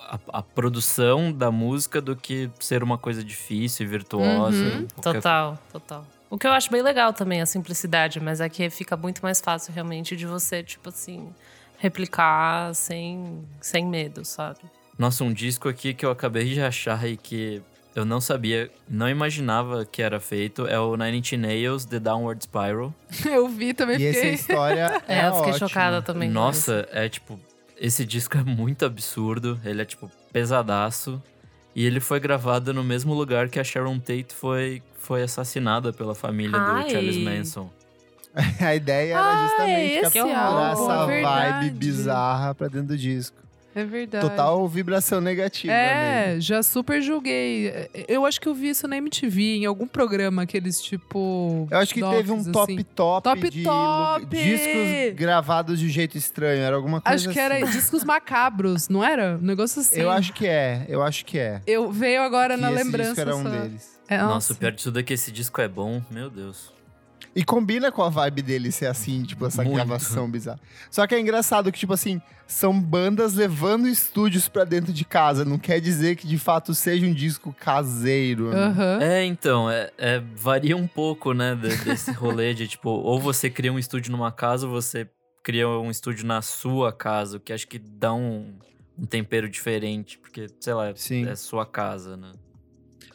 [0.00, 4.56] a, a produção da música do que ser uma coisa difícil e virtuosa.
[4.56, 4.86] Uhum.
[4.96, 6.06] qualquer- Total, total.
[6.28, 9.72] O que eu acho bem legal também, a simplicidade, mas aqui fica muito mais fácil
[9.72, 11.28] realmente de você, tipo assim,
[11.84, 14.60] replicar sem, sem medo, sabe?
[14.98, 17.60] Nossa, um disco aqui que eu acabei de achar e que
[17.94, 22.42] eu não sabia, não imaginava que era feito, é o Nine Inch Nails, The Downward
[22.42, 22.92] Spiral.
[23.24, 24.34] Eu vi também, E essa fiquei...
[24.34, 25.68] história é, É, eu fiquei ótima.
[25.68, 26.28] chocada também.
[26.30, 27.38] Nossa, é tipo,
[27.78, 31.22] esse disco é muito absurdo, ele é tipo pesadaço.
[31.76, 36.14] E ele foi gravado no mesmo lugar que a Sharon Tate foi, foi assassinada pela
[36.14, 36.84] família Ai.
[36.84, 37.70] do Charles Manson.
[38.60, 41.22] A ideia era Ah, justamente é capturar álbum, essa é
[41.60, 43.36] vibe bizarra pra dentro do disco.
[43.76, 44.28] É verdade.
[44.28, 45.72] Total vibração negativa.
[45.72, 46.40] É, nele.
[46.40, 47.88] já super julguei.
[48.06, 51.66] Eu acho que eu vi isso na MTV, em algum programa, aqueles tipo.
[51.68, 52.82] Eu acho que teve um docs, top assim.
[52.94, 54.26] top, Top de top!
[54.36, 56.62] discos gravados de jeito estranho.
[56.62, 57.72] Era alguma coisa Acho que era assim.
[57.72, 59.38] discos macabros, não era?
[59.42, 60.00] Um negócio assim.
[60.00, 61.60] Eu acho que é, eu acho que é.
[61.66, 63.08] Eu veio agora que na esse lembrança.
[63.14, 63.48] disco era um só.
[63.48, 63.98] deles.
[64.08, 66.72] É, Nossa, o pior de tudo é que esse disco é bom, meu Deus.
[67.36, 69.74] E combina com a vibe dele ser assim, tipo, essa Muito.
[69.74, 70.60] gravação bizarra.
[70.90, 75.44] Só que é engraçado que, tipo assim, são bandas levando estúdios pra dentro de casa.
[75.44, 78.50] Não quer dizer que de fato seja um disco caseiro.
[78.50, 78.66] né?
[78.66, 78.98] Aham.
[79.02, 83.50] É, então, é, é- varia um pouco, né, de- desse rolê de, tipo, ou você
[83.50, 85.08] cria um estúdio numa casa, ou você
[85.42, 88.54] cria um estúdio na sua casa, o que acho que dá um,
[88.96, 91.26] um tempero diferente, porque, sei lá, Sim.
[91.26, 92.30] é sua casa, né?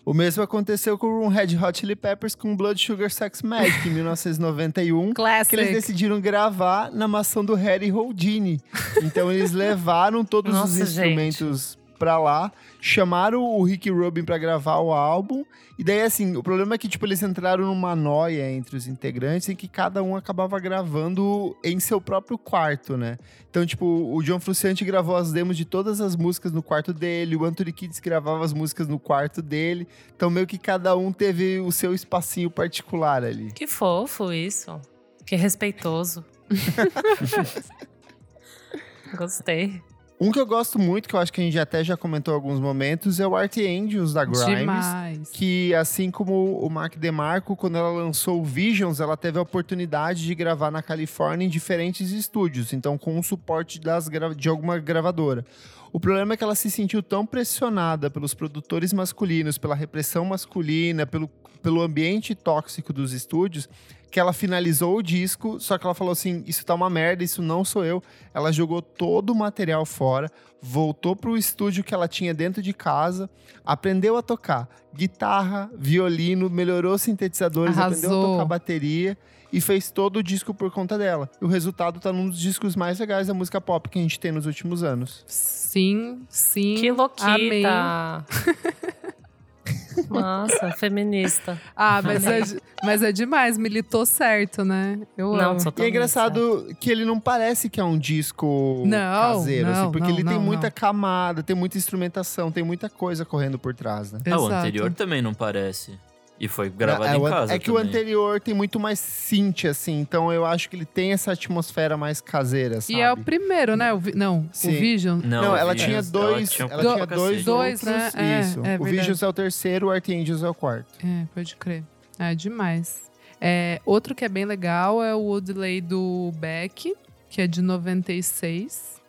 [0.09, 3.91] O mesmo aconteceu com o Red Hot Chili Peppers com Blood Sugar Sex Magic em
[3.93, 5.13] 1991.
[5.13, 5.71] que eles Classic.
[5.71, 8.59] decidiram gravar na mansão do Harry Houdini.
[9.03, 14.77] Então eles levaram todos os Nossa, instrumentos pra lá, chamaram o Rick Rubin pra gravar
[14.77, 15.43] o álbum.
[15.77, 19.49] E daí, assim, o problema é que, tipo, eles entraram numa noia entre os integrantes
[19.49, 23.17] em que cada um acabava gravando em seu próprio quarto, né?
[23.49, 27.35] Então, tipo, o John Frusciante gravou as demos de todas as músicas no quarto dele,
[27.35, 29.88] o Anthony Kiedis gravava as músicas no quarto dele.
[30.15, 33.51] Então, meio que cada um teve o seu espacinho particular ali.
[33.51, 34.79] Que fofo isso.
[35.25, 36.25] Que respeitoso.
[39.15, 39.81] Gostei.
[40.19, 42.36] Um que eu gosto muito, que eu acho que a gente até já comentou em
[42.36, 44.60] alguns momentos, é o Art Angels da Grimes.
[44.60, 45.29] Demais.
[45.32, 50.25] Que, assim como o Mark DeMarco, quando ela lançou o Visions, ela teve a oportunidade
[50.25, 55.45] de gravar na Califórnia em diferentes estúdios, então com o suporte das de alguma gravadora.
[55.91, 61.06] O problema é que ela se sentiu tão pressionada pelos produtores masculinos, pela repressão masculina,
[61.06, 61.28] pelo,
[61.62, 63.67] pelo ambiente tóxico dos estúdios,
[64.12, 67.41] que ela finalizou o disco, só que ela falou assim: Isso tá uma merda, isso
[67.41, 68.02] não sou eu.
[68.34, 73.30] Ela jogou todo o material fora, voltou pro estúdio que ela tinha dentro de casa,
[73.65, 78.34] aprendeu a tocar guitarra, violino, melhorou sintetizadores, aprendeu a Arrasou.
[78.34, 79.17] tocar bateria
[79.51, 81.29] e fez todo o disco por conta dela.
[81.41, 84.19] E o resultado tá num dos discos mais legais da música pop que a gente
[84.19, 85.23] tem nos últimos anos.
[85.27, 86.75] Sim, sim.
[86.75, 87.63] Que Amei.
[87.63, 88.25] louquita.
[90.09, 91.59] Nossa, feminista.
[91.75, 92.41] Ah, mas é,
[92.83, 94.99] mas é demais, militou certo, né?
[95.17, 95.59] Eu Não, amo.
[95.77, 99.91] E é engraçado que ele não parece que é um disco Não, caseiro, assim, não,
[99.91, 103.73] porque não, ele tem não, muita camada, tem muita instrumentação, tem muita coisa correndo por
[103.73, 104.19] trás, né?
[104.31, 105.99] Ah, o anterior também não parece.
[106.39, 107.89] E foi gravado é, em o casa é que o também.
[107.89, 112.21] anterior tem muito mais synth, assim, então eu acho que ele tem essa atmosfera mais
[112.21, 112.97] caseira, sabe?
[112.97, 113.91] E é o primeiro, né?
[113.91, 114.69] O vi- não, Sim.
[114.69, 115.19] o Vision.
[115.23, 117.43] Não, Não, o ela tinha dois, tinha ela Do- tinha dois.
[117.43, 118.38] Dois, outros, né?
[118.38, 118.60] É, isso.
[118.60, 118.91] é o verdade.
[118.91, 120.88] Visions é o terceiro, o Art Angels é o quarto.
[121.06, 121.84] É, pode crer.
[122.17, 123.02] É demais.
[123.41, 126.93] É, outro que é bem legal é o Woodley do Beck,
[127.30, 128.99] que é de 96.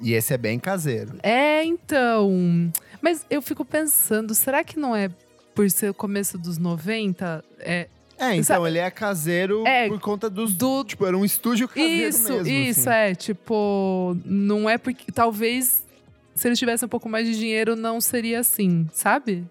[0.00, 1.14] E esse é bem caseiro.
[1.22, 2.70] É, então.
[3.00, 5.08] Mas eu fico pensando, será que não é
[5.54, 7.44] por ser o começo dos 90?
[7.60, 7.88] É,
[8.18, 10.54] É, então Sabe- ele é caseiro É, por conta dos...
[10.54, 10.84] do.
[10.84, 12.90] Tipo, era um estúdio caseiro Isso, mesmo, isso, assim.
[12.90, 13.14] é.
[13.14, 15.10] Tipo, não é porque.
[15.10, 15.84] Talvez
[16.34, 19.44] se eles tivessem um pouco mais de dinheiro, não seria assim, sabe?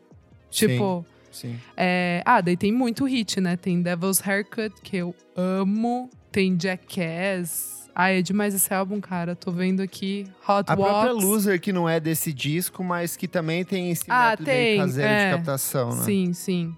[0.49, 1.05] Tipo.
[1.31, 1.57] Sim.
[1.77, 3.55] É, ah, daí tem muito hit, né?
[3.55, 6.09] Tem Devil's Haircut, que eu amo.
[6.31, 7.80] Tem Jackass.
[7.93, 9.35] Ah, é demais esse álbum, cara.
[9.35, 10.25] Tô vendo aqui.
[10.47, 11.23] Hot A própria Walks.
[11.23, 15.09] Loser, que não é desse disco, mas que também tem esse Ah, método tem, caseiro
[15.09, 15.29] é.
[15.31, 16.03] de captação, né?
[16.03, 16.75] Sim, sim.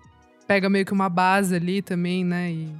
[0.47, 2.51] Pega meio que uma base ali também, né?
[2.51, 2.75] E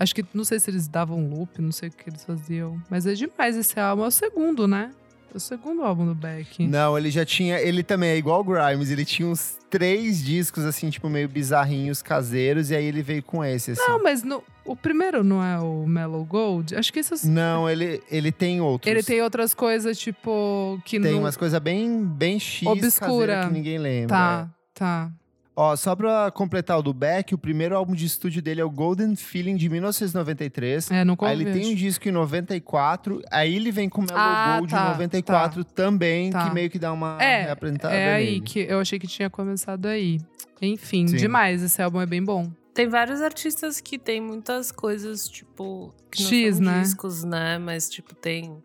[0.00, 2.80] acho que não sei se eles davam loop, não sei o que eles faziam.
[2.90, 4.04] Mas é demais esse álbum.
[4.04, 4.90] É o segundo, né?
[5.36, 6.66] É o segundo álbum do Beck.
[6.66, 7.60] Não, ele já tinha.
[7.60, 12.00] Ele também é igual o Grimes, ele tinha uns três discos, assim, tipo, meio bizarrinhos,
[12.00, 13.82] caseiros, e aí ele veio com esse, assim.
[13.86, 16.74] Não, mas no- o primeiro não é o Mellow Gold?
[16.74, 17.14] Acho que isso.
[17.28, 18.90] Não, ele, ele tem outros.
[18.90, 21.18] Ele tem outras coisas, tipo, que Tem não.
[21.20, 23.44] umas coisas bem, bem X, Obscura.
[23.46, 24.16] que ninguém lembra.
[24.16, 25.10] Tá, tá.
[25.58, 28.68] Ó, só pra completar o do Beck, o primeiro álbum de estúdio dele é o
[28.70, 30.90] Golden Feeling, de 1993.
[30.90, 34.20] É, não Aí ele tem um disco em 94, aí ele vem com o Mellow
[34.20, 36.46] Ah, Gold tá, em 94 também, tá.
[36.46, 38.40] que meio que dá uma É, reapresentada É aí nele.
[38.42, 40.20] que eu achei que tinha começado aí.
[40.60, 41.16] Enfim, Sim.
[41.16, 41.62] demais.
[41.62, 42.50] Esse álbum é bem bom.
[42.74, 46.80] Tem vários artistas que tem muitas coisas, tipo, que não X, são né?
[46.82, 47.56] discos, né?
[47.58, 48.62] Mas, tipo, tem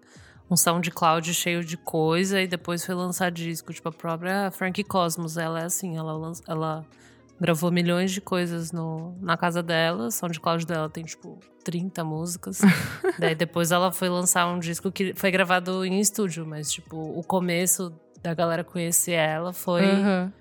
[0.52, 3.72] um SoundCloud cheio de coisa e depois foi lançar disco.
[3.74, 6.86] Tipo, a própria Frankie Cosmos, ela é assim, ela, lança- ela
[7.40, 10.08] gravou milhões de coisas no, na casa dela.
[10.08, 12.60] O SoundCloud dela tem, tipo, 30 músicas.
[13.18, 17.24] Daí depois ela foi lançar um disco que foi gravado em estúdio, mas, tipo, o
[17.24, 20.34] começo da galera conhecer ela foi Aham.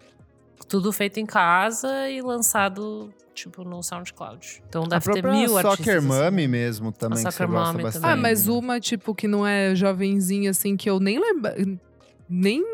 [0.71, 4.63] Tudo feito em casa e lançado, tipo, no SoundCloud.
[4.69, 5.79] Então A deve ter mil artistas.
[5.79, 6.07] Soccer assim.
[6.07, 8.07] Mummy mesmo também, A que você gosta Mommy bastante.
[8.07, 11.57] Ah, mas uma, tipo, que não é jovenzinha, assim, que eu nem lembra...
[12.29, 12.65] Nem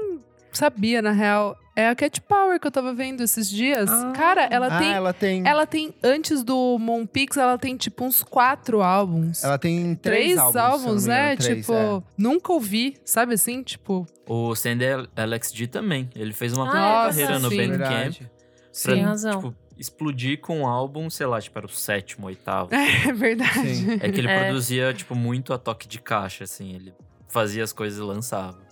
[0.52, 1.56] sabia, na real.
[1.78, 3.90] É a Cat Power que eu tava vendo esses dias.
[3.90, 4.10] Ah.
[4.16, 4.92] Cara, ela ah, tem...
[4.92, 5.46] ela tem...
[5.46, 9.44] Ela tem, antes do Monpix, ela tem, tipo, uns quatro álbuns.
[9.44, 11.36] Ela tem três, Três álbuns, álbuns, engano, né?
[11.36, 12.02] três, tipo, é.
[12.16, 13.62] nunca ouvi, sabe assim?
[13.62, 16.08] Tipo, O Sandy Alex D também.
[16.16, 17.56] Ele fez uma Ah, é carreira no sim.
[17.58, 18.16] Bandcamp.
[18.82, 19.36] Pra, Tem razão.
[19.42, 22.70] Tipo, explodir com um álbum, sei lá, tipo, era o sétimo, oitavo.
[22.74, 23.74] é verdade.
[23.74, 23.98] Sim.
[24.00, 24.44] É que ele É.
[24.44, 26.74] produzia, tipo, muito a toque de caixa, assim.
[26.74, 26.94] Ele
[27.28, 28.64] fazia as coisas e lançava.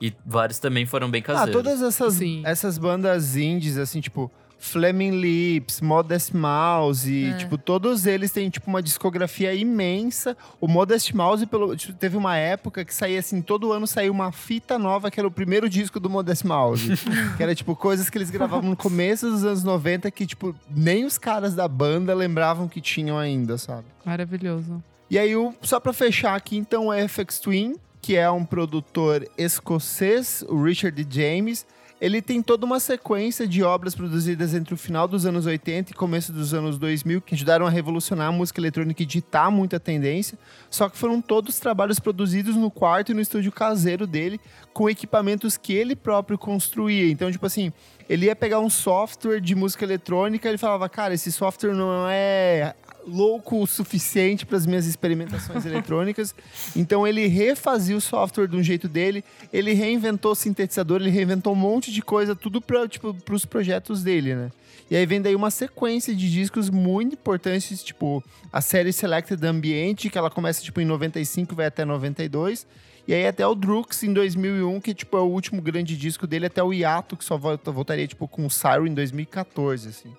[0.00, 1.52] E vários também foram bem Ah, caseiros.
[1.52, 2.42] todas essas, Sim.
[2.44, 4.30] essas bandas indies, assim, tipo...
[4.62, 7.32] Flaming Lips, Modest Mouse, É.
[7.38, 10.36] tipo, todos eles têm, tipo, uma discografia imensa.
[10.60, 14.30] O Modest Mouse, pelo, tipo, teve uma época que saía, assim, todo ano saía uma
[14.30, 16.90] fita nova, que era o primeiro disco do Modest Mouse.
[17.38, 21.06] que era, tipo, coisas que eles gravavam no começo dos anos 90 que, tipo, nem
[21.06, 23.86] os caras da banda lembravam que tinham ainda, sabe?
[24.04, 24.84] Maravilhoso.
[25.10, 29.28] E aí, o, só pra fechar aqui, então, o FX Twin, que é um produtor
[29.36, 31.66] escocês, o Richard James.
[32.00, 35.94] Ele tem toda uma sequência de obras produzidas entre o final dos anos 80 e
[35.94, 40.38] começo dos anos 2000 que ajudaram a revolucionar a música eletrônica e ditar muita tendência.
[40.70, 44.40] Só que foram todos trabalhos produzidos no quarto e no estúdio caseiro dele,
[44.72, 47.10] com equipamentos que ele próprio construía.
[47.10, 47.70] Então, tipo assim,
[48.08, 52.74] ele ia pegar um software de música eletrônica, ele falava, cara, esse software não é
[53.06, 56.34] louco o suficiente para as minhas experimentações eletrônicas.
[56.74, 61.52] Então ele refazia o software de um jeito dele, ele reinventou o sintetizador, ele reinventou
[61.52, 64.50] um monte de coisa, tudo para tipo, os projetos dele, né?
[64.90, 70.08] E aí vem daí uma sequência de discos muito importantes, tipo a série Selected Ambient,
[70.10, 72.66] que ela começa tipo em 95 vai até 92.
[73.06, 76.46] E aí até o Drux em 2001, que tipo é o último grande disco dele,
[76.46, 80.12] até o Yato, que só voltaria tipo com o Siren em 2014, assim.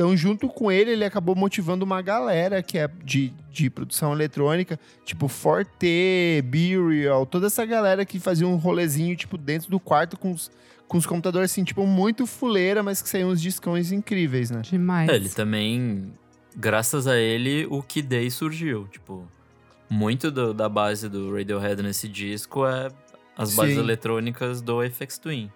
[0.00, 4.80] Então, junto com ele, ele acabou motivando uma galera que é de, de produção eletrônica,
[5.04, 10.32] tipo Forte, Burial, toda essa galera que fazia um rolezinho, tipo, dentro do quarto com
[10.32, 10.50] os,
[10.88, 14.62] com os computadores, assim, tipo, muito fuleira, mas que saíam uns discões incríveis, né?
[14.62, 15.10] Demais.
[15.10, 16.10] É, ele também,
[16.56, 18.88] graças a ele, o que Day surgiu.
[18.90, 19.28] Tipo,
[19.86, 22.88] muito do, da base do Radiohead nesse disco é
[23.36, 23.80] as bases Sim.
[23.80, 25.50] eletrônicas do FX Twin.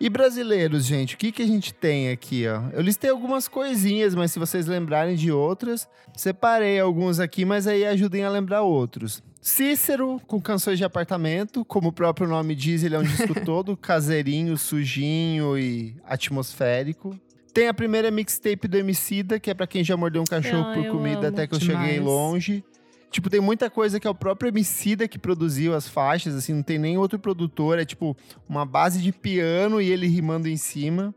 [0.00, 2.70] E brasileiros, gente, o que, que a gente tem aqui, ó?
[2.72, 5.86] Eu listei algumas coisinhas, mas se vocês lembrarem de outras,
[6.16, 9.22] separei alguns aqui, mas aí ajudem a lembrar outros.
[9.42, 13.76] Cícero, com canções de apartamento, como o próprio nome diz, ele é um disco todo
[13.76, 17.14] caseirinho, sujinho e atmosférico.
[17.52, 20.76] Tem a primeira mixtape do Emicida, que é pra quem já mordeu um cachorro Ai,
[20.76, 21.84] por comida até que eu Demais.
[21.84, 22.64] cheguei longe.
[23.10, 26.62] Tipo, tem muita coisa que é o próprio Emicida que produziu as faixas, assim, não
[26.62, 28.16] tem nem outro produtor, é tipo
[28.48, 31.12] uma base de piano e ele rimando em cima.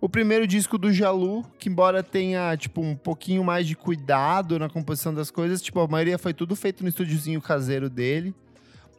[0.00, 4.68] O primeiro disco do Jalu, que embora tenha, tipo, um pouquinho mais de cuidado na
[4.68, 8.32] composição das coisas, tipo, a maioria foi tudo feito no estúdiozinho caseiro dele.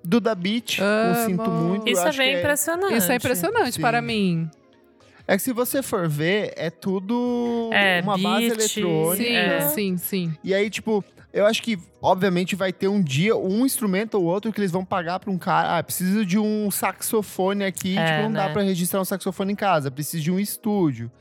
[0.04, 1.26] Duda Beat, eu Amo.
[1.26, 1.88] sinto muito.
[1.88, 2.96] eu Isso é que impressionante.
[2.98, 3.82] Isso é impressionante Sim.
[3.82, 4.50] para mim.
[5.28, 9.24] É que se você for ver, é tudo É, uma base beat, eletrônica.
[9.24, 9.68] Sim, É.
[9.70, 10.34] sim, sim.
[10.44, 14.52] E aí, tipo, eu acho que, obviamente, vai ter um dia, um instrumento ou outro
[14.52, 15.78] que eles vão pagar pra um cara.
[15.78, 17.98] Ah, preciso de um saxofone aqui.
[17.98, 18.54] É, tipo, não dá né?
[18.54, 19.92] pra registrar um saxofone em casa.
[19.92, 21.12] Preciso de um estúdio.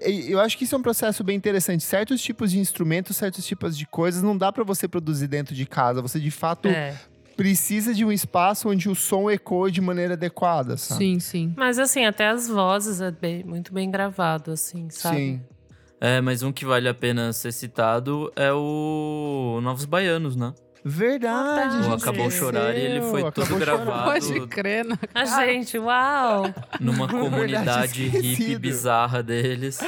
[0.00, 1.84] Eu acho que isso é um processo bem interessante.
[1.84, 5.64] Certos tipos de instrumentos, certos tipos de coisas, não dá pra você produzir dentro de
[5.66, 6.02] casa.
[6.02, 6.96] Você, de fato, É.
[7.36, 10.98] precisa de um espaço onde o som ecoe de maneira adequada, sabe?
[10.98, 11.54] Sim, sim.
[11.56, 15.16] Mas assim, até as vozes é bem- muito bem gravado, assim, sabe?
[15.16, 15.42] Sim.
[16.06, 20.52] É, mas um que vale a pena ser citado é o Novos Baianos, né?
[20.84, 22.30] Verdade, gente Acabou.
[22.30, 23.76] Chorar e ele foi Acabou todo Chorar.
[23.78, 24.04] gravado.
[24.10, 24.98] Pode crer, né?
[25.14, 26.44] A gente, uau!
[26.78, 29.80] Numa comunidade hippie bizarra deles.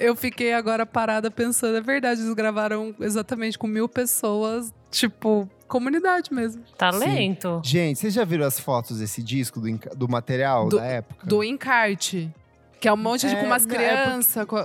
[0.00, 6.32] Eu fiquei agora parada pensando, é verdade, eles gravaram exatamente com mil pessoas, tipo, comunidade
[6.32, 6.62] mesmo.
[6.78, 7.60] Talento.
[7.62, 11.26] Gente, vocês já viram as fotos desse disco, do, do material Do- da época?
[11.26, 12.30] Do encarte.
[12.80, 14.44] Que é um monte de É, com umas é crianças.
[14.46, 14.64] com-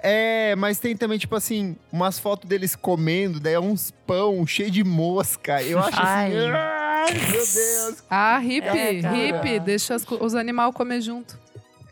[0.00, 4.70] É, mas tem também, tipo assim, umas fotos deles comendo, daí é uns pão cheio
[4.70, 5.62] de mosca.
[5.62, 6.36] Eu acho Ai.
[6.36, 6.50] assim.
[6.50, 8.04] Ai, meu Deus.
[8.08, 11.36] Ah, hippie, É, hippie, deixa as os animais comer junto.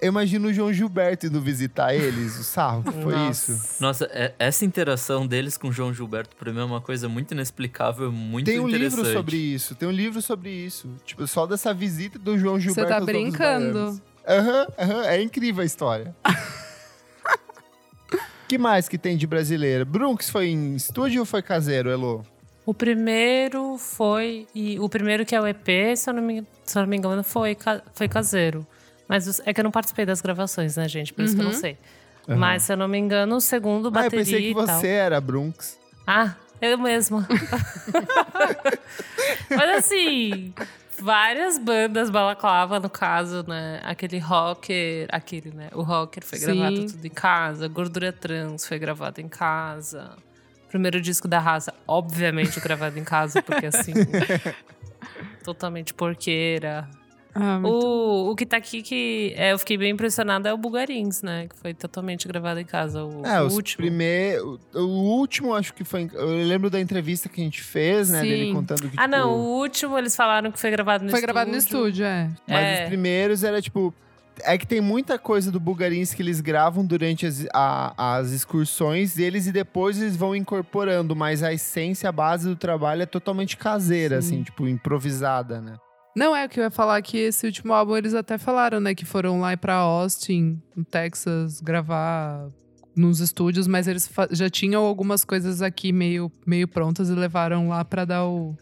[0.01, 3.51] Eu imagino o João Gilberto indo visitar eles, o sarro que foi Nossa.
[3.53, 3.83] isso.
[3.83, 7.33] Nossa, é- essa interação deles com o João Gilberto, pra mim, é uma coisa muito
[7.33, 8.99] inexplicável, muito Tem um interessante.
[8.99, 10.87] livro sobre isso, tem um livro sobre isso.
[11.07, 12.89] Tipo, só dessa visita do João Você Gilberto.
[12.91, 14.01] tá aos Novos brincando.
[14.29, 16.15] Aham, aham, é incrível a história.
[18.49, 19.85] que mais que tem de brasileira?
[19.85, 22.25] Brunx foi em estúdio ou foi caseiro, Elo?
[22.65, 24.47] O primeiro foi.
[24.55, 26.97] E o primeiro que é o EP, se eu não me, se eu não me
[26.97, 27.57] engano, foi,
[27.95, 28.67] foi caseiro.
[29.09, 31.13] Mas é que eu não participei das gravações, né, gente?
[31.13, 31.79] Por isso que eu não sei.
[32.27, 35.21] Mas, se eu não me engano, o segundo Ah, eu bateria pensei que você era
[35.21, 35.79] Brunx.
[36.05, 37.25] Ah, eu mesma.
[39.49, 40.53] Mas assim,
[41.01, 43.81] várias bandas balaclava, no caso, né?
[43.85, 45.69] Aquele rocker, aquele, né?
[45.73, 46.47] O rocker foi Sim.
[46.47, 50.17] gravado tudo em casa, Gordura Trans foi gravado em casa.
[50.69, 53.95] Primeiro disco da raça, obviamente gravado em casa, porque assim.
[55.45, 56.89] totalmente porqueira.
[57.39, 60.57] Ah, muito- O, o que tá aqui que é, eu fiquei bem impressionada é o
[60.59, 61.47] Bugarins, né?
[61.49, 63.05] Que foi totalmente gravado em casa.
[63.05, 63.77] O, É, o último.
[63.77, 64.59] primeiros.
[64.75, 64.81] O
[65.19, 66.11] último, acho que foi.
[66.13, 68.21] Eu lembro da entrevista que a gente fez, né?
[68.23, 68.29] Sim.
[68.29, 68.97] Dele contando que.
[68.99, 71.35] Ah, não, tipo, o último eles falaram que foi gravado no Foi estúdio.
[71.35, 72.31] gravado no estúdio, é.
[72.49, 72.83] Mas É.
[72.83, 73.93] os primeiros era tipo.
[74.45, 79.15] É que tem muita coisa do Bugarins que eles gravam durante as, a- as excursões
[79.15, 83.57] deles e depois eles vão incorporando, mas a essência, a base do trabalho é totalmente
[83.57, 84.35] caseira, Sim.
[84.35, 85.77] assim, tipo, improvisada, né?
[86.17, 88.95] Não, é o que eu ia falar que esse último álbum eles até falaram, né?
[88.95, 92.49] Que foram lá pra Austin, no Texas, gravar
[92.97, 97.85] nos estúdios, mas eles já tinham algumas coisas aqui meio, meio prontas e levaram lá
[97.85, 98.57] pra dar o,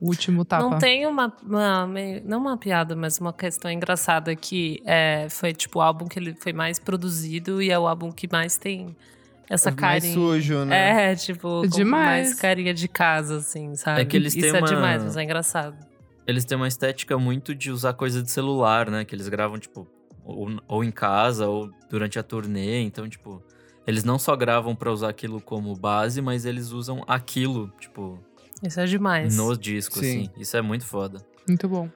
[0.00, 0.62] o último tapa.
[0.70, 5.52] Não tem uma, uma meio- não uma piada, mas uma questão engraçada que é, foi
[5.52, 8.96] tipo o álbum que ele foi mais produzido e é o álbum que mais tem
[9.50, 10.14] essa É mais carinha.
[10.14, 11.12] sujo, né?
[11.12, 12.28] É, tipo, Demais.
[12.28, 14.00] mais carinha de casa, assim, sabe?
[14.00, 15.76] É que eles Isso têm é uma- demais, mas é engraçado.
[16.28, 19.02] Eles têm uma estética muito de usar coisa de celular, né?
[19.04, 19.88] Que eles gravam, tipo,
[20.22, 22.82] ou, ou em casa, ou durante a turnê.
[22.82, 23.42] Então, tipo,
[23.86, 28.18] eles não só gravam pra usar aquilo como base, mas eles usam aquilo, tipo,
[28.62, 29.34] Isso é demais.
[29.34, 30.28] no disco, Sim.
[30.28, 30.30] assim.
[30.40, 31.18] Isso é muito foda.
[31.48, 31.88] Muito bom.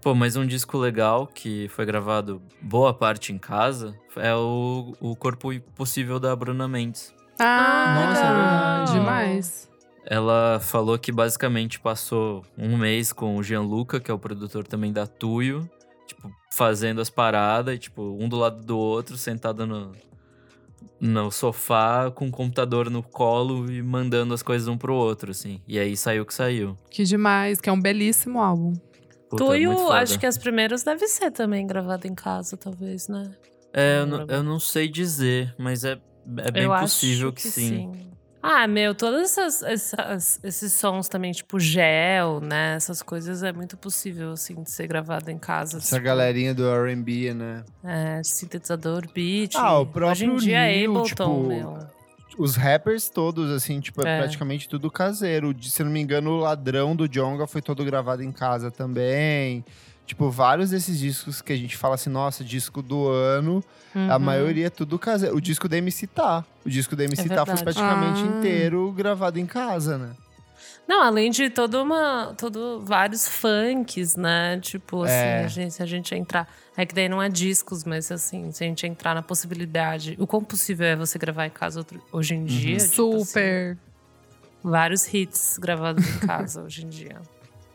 [0.00, 5.14] Pô, mas um disco legal que foi gravado boa parte em casa é o, o
[5.14, 7.14] Corpo Impossível da Bruna Mendes.
[7.38, 8.34] Ah, Nossa, legal.
[8.36, 8.92] verdade.
[8.92, 9.70] demais.
[10.06, 14.92] Ela falou que basicamente passou um mês com o Gianluca, que é o produtor também
[14.92, 15.68] da Tuyo,
[16.06, 19.92] tipo, fazendo as paradas, e, tipo, um do lado do outro, sentado no,
[21.00, 25.60] no sofá, com o computador no colo e mandando as coisas um pro outro, assim.
[25.66, 26.78] E aí saiu o que saiu.
[26.90, 28.74] Que demais, que é um belíssimo álbum.
[29.30, 29.98] Puta, é Tuyo, foda.
[30.00, 33.34] acho que as primeiras deve ser também gravado em casa, talvez, né?
[33.72, 35.98] É, eu, Não eu não sei dizer, mas é,
[36.38, 38.13] é bem Eu possível acho que, sim.
[38.46, 39.34] Ah, meu, todos
[40.44, 42.74] esses sons também, tipo gel, né?
[42.74, 45.78] Essas coisas é muito possível, assim, de ser gravado em casa.
[45.78, 47.64] Essa tipo, galerinha do R&B, né?
[47.82, 49.54] É, sintetizador, beat.
[49.56, 51.78] Ah, o Hoje próprio em dia é Ableton, tipo, meu.
[52.36, 54.18] Os rappers todos, assim, tipo, é, É.
[54.18, 55.54] praticamente tudo caseiro.
[55.54, 59.64] De- Se não me engano, o Ladrão do Jonga foi todo gravado em casa também.
[60.06, 64.18] Tipo, vários desses discos que a gente fala assim, nossa, disco do ano, a Uhum.
[64.18, 65.34] maioria é tudo caseiro.
[65.34, 66.44] O disco da MC Tá.
[66.64, 68.38] O disco da MC É Tá foi praticamente Ah.
[68.38, 70.10] inteiro gravado em casa, né?
[70.86, 72.34] Não, além de toda uma.
[72.36, 74.60] Todo, vários funks, né?
[74.60, 75.44] Tipo, assim, É.
[75.44, 76.46] a gente, se a gente entrar.
[76.76, 80.14] É que daí não é discos, mas assim, se a gente entrar na possibilidade.
[80.18, 82.76] O quão possível é você gravar em casa outro- hoje em dia?
[82.76, 82.82] tipo
[83.16, 83.78] assim, Super.
[84.62, 87.16] vários hits gravados em casa hoje em dia.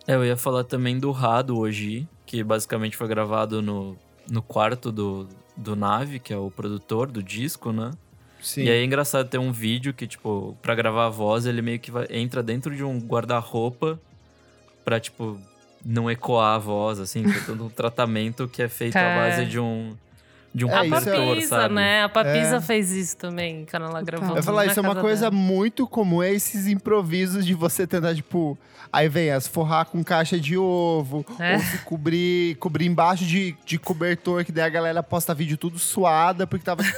[0.10, 3.96] É, eu ia falar também do Rado hoje, que basicamente foi gravado no,
[4.28, 7.92] no quarto do, do Nave, que é o produtor do disco, né?
[8.42, 8.64] Sim.
[8.64, 11.78] E aí é engraçado ter um vídeo que, tipo, pra gravar a voz, ele meio
[11.80, 14.00] que vai- entra dentro de um guarda-roupa
[14.84, 15.40] pra, tipo,
[15.86, 19.16] não ecoar a voz, assim, tem todo um tratamento que é feito à É.
[19.16, 19.96] base de um,
[20.54, 21.76] de um É, cobertor, Papisa, sabe?
[21.76, 22.04] né?
[22.04, 22.62] A Papisa É.
[22.62, 24.36] fez isso também, quando ela gravou.
[24.36, 25.36] Eu falar, isso é uma coisa dela.
[25.42, 28.58] muito comum, é esses improvisos de você tentar, tipo,
[28.92, 31.54] aí vem as forrar com caixa de ovo, É.
[31.56, 35.78] ou se cobrir, cobrir embaixo de, de cobertor, que daí a galera posta vídeo tudo
[35.78, 36.98] suada, porque tava, tipo,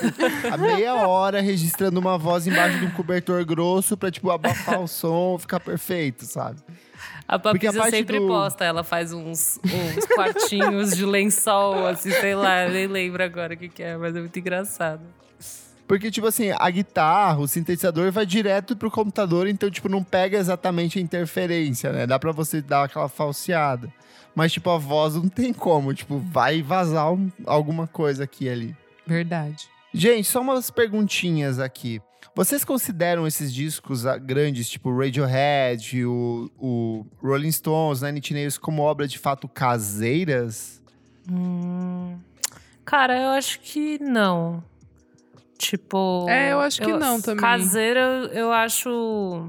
[0.52, 4.88] a meia hora registrando uma voz embaixo de um cobertor grosso pra, tipo, abafar o
[4.88, 6.60] som, ficar perfeito, sabe?
[7.28, 12.36] A a Papisa sempre do- posta, ela faz uns, uns quartinhos de lençol, assim, sei
[12.36, 15.02] lá, nem lembro agora o que, que é, mas é muito engraçado.
[15.88, 20.38] Porque, tipo assim, a guitarra, o sintetizador vai direto pro computador, então, tipo, não pega
[20.38, 22.08] exatamente a interferência, né?
[22.08, 23.92] Dá pra você dar aquela falseada.
[24.34, 28.50] Mas, tipo, a voz não tem como, tipo, vai vazar um- alguma coisa aqui e
[28.50, 28.76] ali.
[29.06, 29.68] Verdade.
[29.94, 32.02] Gente, só umas perguntinhas aqui.
[32.36, 38.58] Vocês consideram esses discos ah, grandes, tipo Radiohead, o, o Rolling Stones, Nine Inch Nails,
[38.58, 40.82] como obras de fato caseiras?
[41.30, 42.18] Hum,
[42.86, 44.64] cara, eu acho que não.
[45.58, 46.26] Tipo.
[46.30, 47.42] É, eu acho que não também.
[47.42, 49.48] Caseiro, eu- eu acho.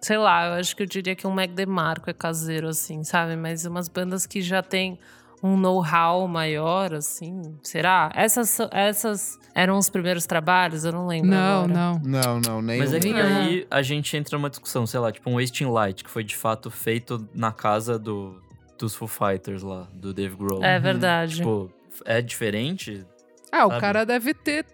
[0.00, 3.36] Sei lá, eu acho que eu diria que um Mac DeMarco é caseiro, assim, sabe?
[3.36, 4.98] Mas umas bandas que já tem
[5.42, 8.10] um know-how maior, assim, será?
[8.14, 10.84] Essas, essas eram os primeiros trabalhos?
[10.84, 11.30] Eu não lembro.
[11.30, 11.72] Não, agora.
[11.72, 11.98] não.
[12.02, 15.28] Não, não, nem Mas é que aí a gente entra numa discussão, sei lá, tipo
[15.30, 18.40] um Wasting Light, que foi de fato feito na casa do,
[18.78, 20.62] dos Foo Fighters lá, do Dave Grohl.
[20.62, 21.36] É verdade.
[21.36, 21.70] Tipo,
[22.04, 23.04] é diferente?
[23.52, 23.80] Ah, o Sabe?
[23.80, 24.64] cara deve ter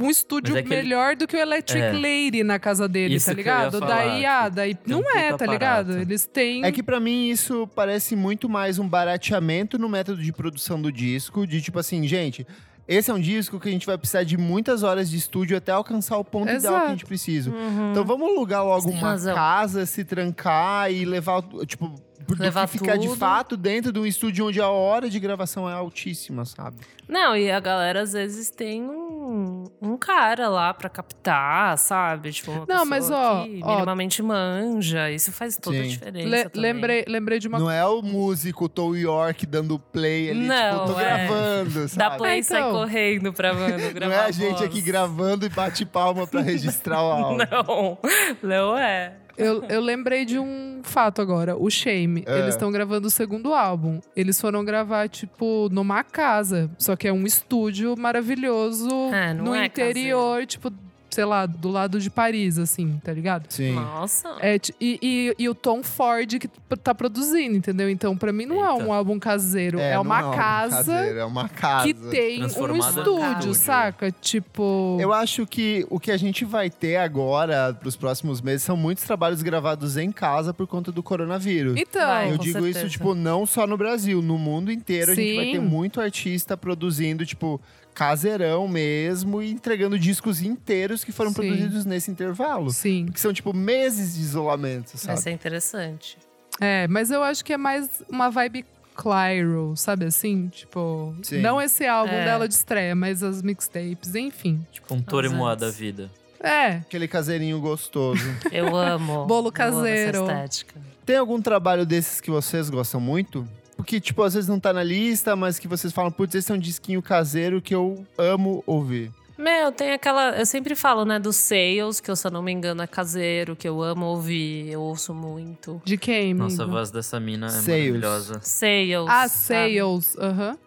[0.00, 1.92] um estúdio é que ele- melhor do que o Electric É.
[1.92, 3.80] Lady na casa dele, Isso tá ligado?
[3.80, 5.90] daí, ah, daí um não é, tá ligado?
[5.90, 6.08] aparato.
[6.08, 6.64] Eles têm.
[6.64, 10.90] É que pra mim isso parece muito mais um barateamento no método de produção do
[10.92, 12.46] disco, de tipo assim, gente,
[12.86, 15.72] esse é um disco que a gente vai precisar de muitas horas de estúdio até
[15.72, 16.90] alcançar o ponto ideal que a Exato.
[16.90, 17.50] gente precisa.
[17.50, 17.90] Uhum.
[17.90, 19.34] Então vamos alugar logo uma razão.
[19.34, 21.94] casa, se trancar e levar, tipo,
[22.26, 23.18] do Levar que ficar de tudo.
[23.18, 26.76] fato dentro de um estúdio onde a hora de gravação é altíssima, sabe?
[27.08, 32.32] Não, e a galera às vezes tem um, um cara lá pra captar, sabe?
[32.32, 33.70] Tipo, uma Não, pessoa mas, ó, que ó.
[33.74, 35.10] minimamente manja.
[35.10, 35.88] Isso faz toda a Sim.
[35.88, 36.28] diferença.
[36.28, 36.72] Le- também.
[36.72, 40.92] lembrei, lembrei de uma Não é o músico Tom York dando play ali, Não, tipo,
[40.92, 41.04] tô é.
[41.04, 42.16] gravando, Dá sabe?
[42.18, 42.72] play e sai então.
[42.72, 44.62] correndo pra Não gravar é a a gente voz.
[44.62, 47.48] aqui gravando e bate palma pra registrar o áudio.
[47.50, 47.98] Não,
[48.42, 49.14] não é.
[49.38, 51.56] Eu, eu lembrei de um fato agora.
[51.56, 52.24] O Shame.
[52.26, 52.40] É.
[52.40, 54.00] Eles estão gravando o segundo álbum.
[54.16, 56.70] Eles foram gravar, tipo, numa casa.
[56.78, 60.72] Só que é um estúdio maravilhoso É, não no é interior, tipo,
[61.18, 63.46] sei lá, do lado de Paris, assim, tá ligado?
[63.48, 63.72] Sim.
[63.72, 64.36] Nossa.
[64.38, 66.46] É, e, e, e o Tom Ford que
[66.76, 67.90] tá produzindo, entendeu?
[67.90, 68.84] Então, pra mim, não é Eita.
[68.84, 69.80] um álbum caseiro.
[69.80, 71.86] É, não uma um casa caseiro, é uma casa.
[71.86, 73.54] que tem um estúdio, estúdio.
[73.54, 74.12] saca?
[74.12, 74.96] Tipo.
[75.00, 79.02] Eu acho que o que a gente vai ter agora, pros próximos meses, são muitos
[79.02, 81.74] trabalhos gravados em casa por conta do coronavírus.
[81.76, 82.06] Então.
[82.06, 82.86] Vai, Eu digo certeza.
[82.86, 85.52] isso, tipo, não só no Brasil, no mundo inteiro a gente vai Sim.
[85.54, 87.60] ter muito artista produzindo, tipo,
[87.98, 91.34] caseirão mesmo e entregando discos inteiros que foram Sim.
[91.36, 92.70] produzidos nesse intervalo.
[92.70, 93.06] Sim.
[93.06, 95.20] Que são, tipo, meses de isolamento, Vai sabe?
[95.20, 96.16] ser interessante.
[96.60, 100.46] É, mas eu acho que é mais uma vibe Clyro, sabe assim?
[100.48, 101.38] Tipo, Sim.
[101.40, 102.24] não esse álbum É.
[102.24, 104.64] dela de estreia, mas as mixtapes, enfim.
[104.70, 105.10] Tipo um antes.
[105.56, 106.08] da vida.
[106.40, 108.22] É, Aquele caseirinho gostoso.
[108.52, 109.26] Eu amo.
[109.26, 110.22] Bolo eu amo caseiro.
[110.24, 110.80] Essa estética.
[111.04, 113.48] Tem algum trabalho desses que vocês gostam muito?
[113.78, 116.54] Porque, tipo, às vezes não tá na lista, mas que vocês falam, putz, esse é
[116.54, 119.12] um disquinho caseiro que eu amo ouvir.
[119.38, 120.36] Meu, tem aquela.
[120.36, 123.54] Eu sempre falo, né, dos sales, que eu, se eu não me engano, é caseiro,
[123.54, 125.80] que eu amo ouvir, eu ouço muito.
[125.84, 126.48] de quem, amigo?
[126.48, 127.92] Nossa, a voz dessa mina é Sales.
[127.92, 128.40] maravilhosa.
[128.42, 129.06] Sales.
[129.08, 129.28] Ah?
[129.28, 130.58] Sales, aham.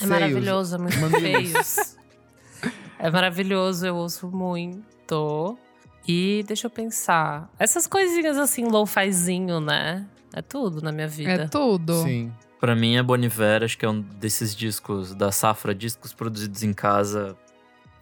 [0.00, 1.96] É maravilhoso, é muito feios.
[2.96, 5.58] É maravilhoso, eu ouço muito.
[6.08, 7.50] E deixa eu pensar.
[7.58, 10.06] Essas coisinhas assim, low-fizinho, né?
[10.32, 11.30] É tudo na minha vida.
[11.30, 12.02] É tudo.
[12.02, 12.32] Sim.
[12.64, 16.62] Pra mim, é Bon Iver, acho que é um desses discos da safra, discos produzidos
[16.62, 17.36] em casa.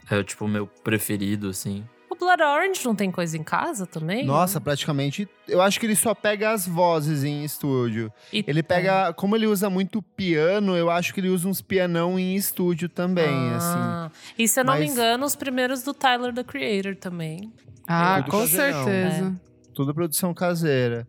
[0.09, 1.85] É tipo o meu preferido, assim.
[2.09, 4.25] O Blood Orange não tem coisa em casa também?
[4.25, 5.29] Nossa, praticamente.
[5.49, 8.13] Eu acho que ele só pega as vozes em estúdio.
[8.33, 9.13] E- Ele pega.
[9.15, 13.51] Como ele usa muito piano, eu acho que ele usa uns pianão em estúdio também,
[13.55, 13.79] assim.
[13.81, 17.53] Ah, E se eu não me Mas- engano, os primeiros do Tyler, the Creator também.
[17.85, 18.85] Ah, com caseirão.
[18.85, 19.41] certeza.
[19.75, 21.05] Tudo produção caseira.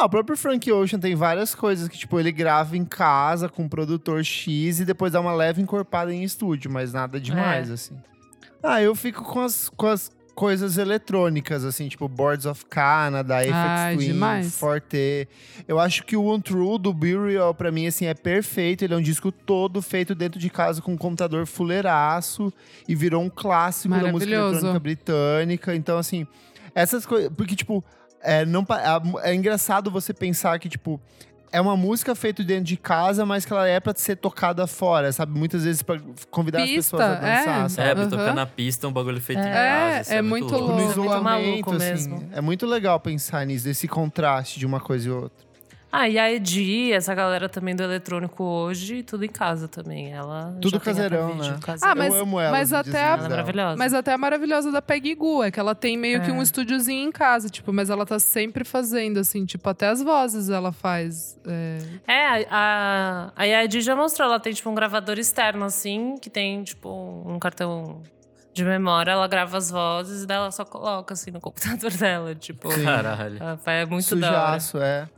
[0.00, 3.64] Ah, o próprio Frank Ocean tem várias coisas que, tipo, ele grava em casa com
[3.64, 7.72] um produtor X e depois dá uma leve encorpada em estúdio, mas nada demais, É.
[7.72, 7.96] assim.
[8.62, 13.52] Ah, eu fico com as, com as coisas eletrônicas, assim, tipo Boards of Canada, Apex
[13.52, 14.56] Ai, Twin, demais.
[14.56, 15.26] Forte.
[15.66, 18.84] Eu acho que o Untrue do Burial, pra mim, assim, é perfeito.
[18.84, 22.52] Ele é um disco todo feito dentro de casa com um computador fuleiraço
[22.86, 25.74] e virou um clássico da música eletrônica britânica.
[25.74, 26.24] Então, assim,
[26.72, 27.32] essas coisas.
[27.36, 27.84] Porque, tipo,
[28.22, 28.66] é, não,
[29.22, 31.00] é, é engraçado você pensar que, tipo,
[31.50, 35.10] é uma música feita dentro de casa, mas que ela é pra ser tocada fora,
[35.12, 35.38] sabe?
[35.38, 35.98] Muitas vezes pra
[36.30, 37.68] convidar as Pista, pessoas a dançar, é.
[37.68, 37.88] sabe?
[37.88, 38.10] É, pra Aham.
[38.10, 40.00] tocar na pista, um bagulho feito em É, casa.
[40.02, 40.72] isso é muito Tipo, louco.
[40.74, 41.78] no É muito isolamento, maluco assim.
[41.90, 42.28] mesmo.
[42.32, 45.47] É muito legal pensar nisso, esse contraste de uma coisa e outra.
[45.90, 50.12] Ah, e a Edi, essa galera também do eletrônico hoje, tudo em casa também.
[50.12, 51.58] Ela Tudo caseirão, vídeo né?
[51.80, 52.50] Ah, mas- eu amo ela.
[52.52, 53.76] mas até a- Ela é.
[53.76, 56.32] Mas até a maravilhosa da Peggy Goo é que ela tem meio que É.
[56.32, 60.50] um estúdiozinho em casa, tipo, mas ela tá sempre fazendo, assim, tipo, até as vozes
[60.50, 61.38] ela faz.
[61.46, 61.78] é.
[62.06, 66.62] É, a, a Edi já mostrou, ela tem tipo um gravador externo, assim, que tem
[66.64, 66.90] tipo
[67.26, 68.02] um cartão
[68.52, 72.34] de memória, ela grava as vozes e daí ela só coloca assim no computador dela,
[72.34, 72.70] tipo.
[72.72, 72.84] Sim.
[72.84, 73.38] Caralho.
[73.64, 74.60] É muito da hora.
[74.60, 75.08] Sujaço, é.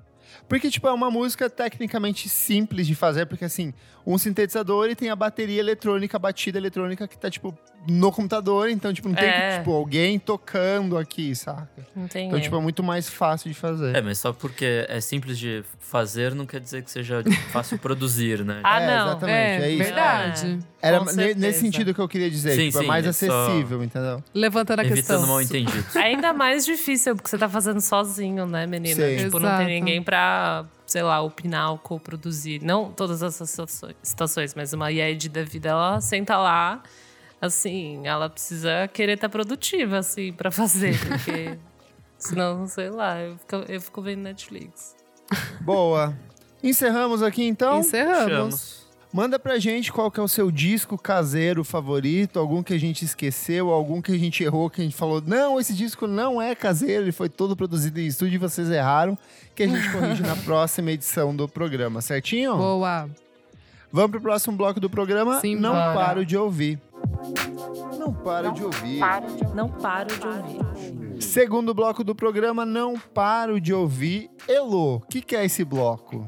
[0.50, 3.72] Porque, tipo, é uma música tecnicamente simples de fazer, porque, assim,
[4.12, 7.56] um sintetizador e tem a bateria eletrônica, a batida eletrônica que tá, tipo,
[7.88, 8.68] no computador.
[8.70, 9.58] Então, tipo, não tem, É.
[9.58, 11.68] tipo, alguém tocando aqui, saca?
[11.94, 13.94] Não tem Então, tipo, é muito mais fácil de fazer.
[13.96, 17.78] É, mas só porque é simples de fazer não quer dizer que seja tipo, fácil
[17.78, 18.60] produzir, né?
[18.62, 19.06] Ah, É, não.
[19.08, 19.84] exatamente, é isso.
[19.84, 20.58] verdade.
[20.82, 21.38] Era ne- certeza.
[21.38, 22.52] nesse sentido que eu queria dizer.
[22.56, 24.22] Sim, tipo, é sim, mais é só- acessível, entendeu?
[24.34, 25.26] Levantando a Evitando questão.
[25.26, 25.84] mal entendido.
[25.96, 28.94] Ainda mais difícil, porque você tá fazendo sozinho, né, menina?
[28.94, 29.16] Sim.
[29.24, 29.64] Tipo, não Exato.
[29.64, 32.60] tem ninguém pra, sei lá, opinar ou co-produzir.
[32.62, 33.48] Não todas essas
[34.02, 36.82] situações- mas uma IED da vida, ela senta lá,
[37.40, 41.56] assim, ela precisa querer estar produtiva, assim, pra fazer, porque
[42.18, 44.96] senão, sei lá, eu fico, eu fico vendo Netflix.
[45.60, 46.18] Boa.
[46.62, 47.78] Encerramos aqui, então?
[47.78, 48.28] Encerramos.
[48.28, 48.79] Chamos.
[49.12, 53.04] Manda pra gente qual que é o seu disco caseiro favorito, algum que a gente
[53.04, 56.54] esqueceu, algum que a gente errou, que a gente falou, não, esse disco não é
[56.54, 59.18] caseiro, ele foi todo produzido em estúdio e vocês erraram,
[59.54, 62.56] que a gente corrige na próxima edição do programa, certinho?
[62.56, 63.10] Boa.
[63.92, 65.94] Vamos pro próximo bloco do programa, Sim, Não bora.
[65.94, 66.78] Paro de Ouvir.
[67.98, 69.00] Não paro de ouvir.
[69.54, 71.22] Não paro de ouvir.
[71.22, 74.30] Segundo bloco do programa, Não Paro de Ouvir.
[74.48, 76.26] Elo, o que, que é esse bloco?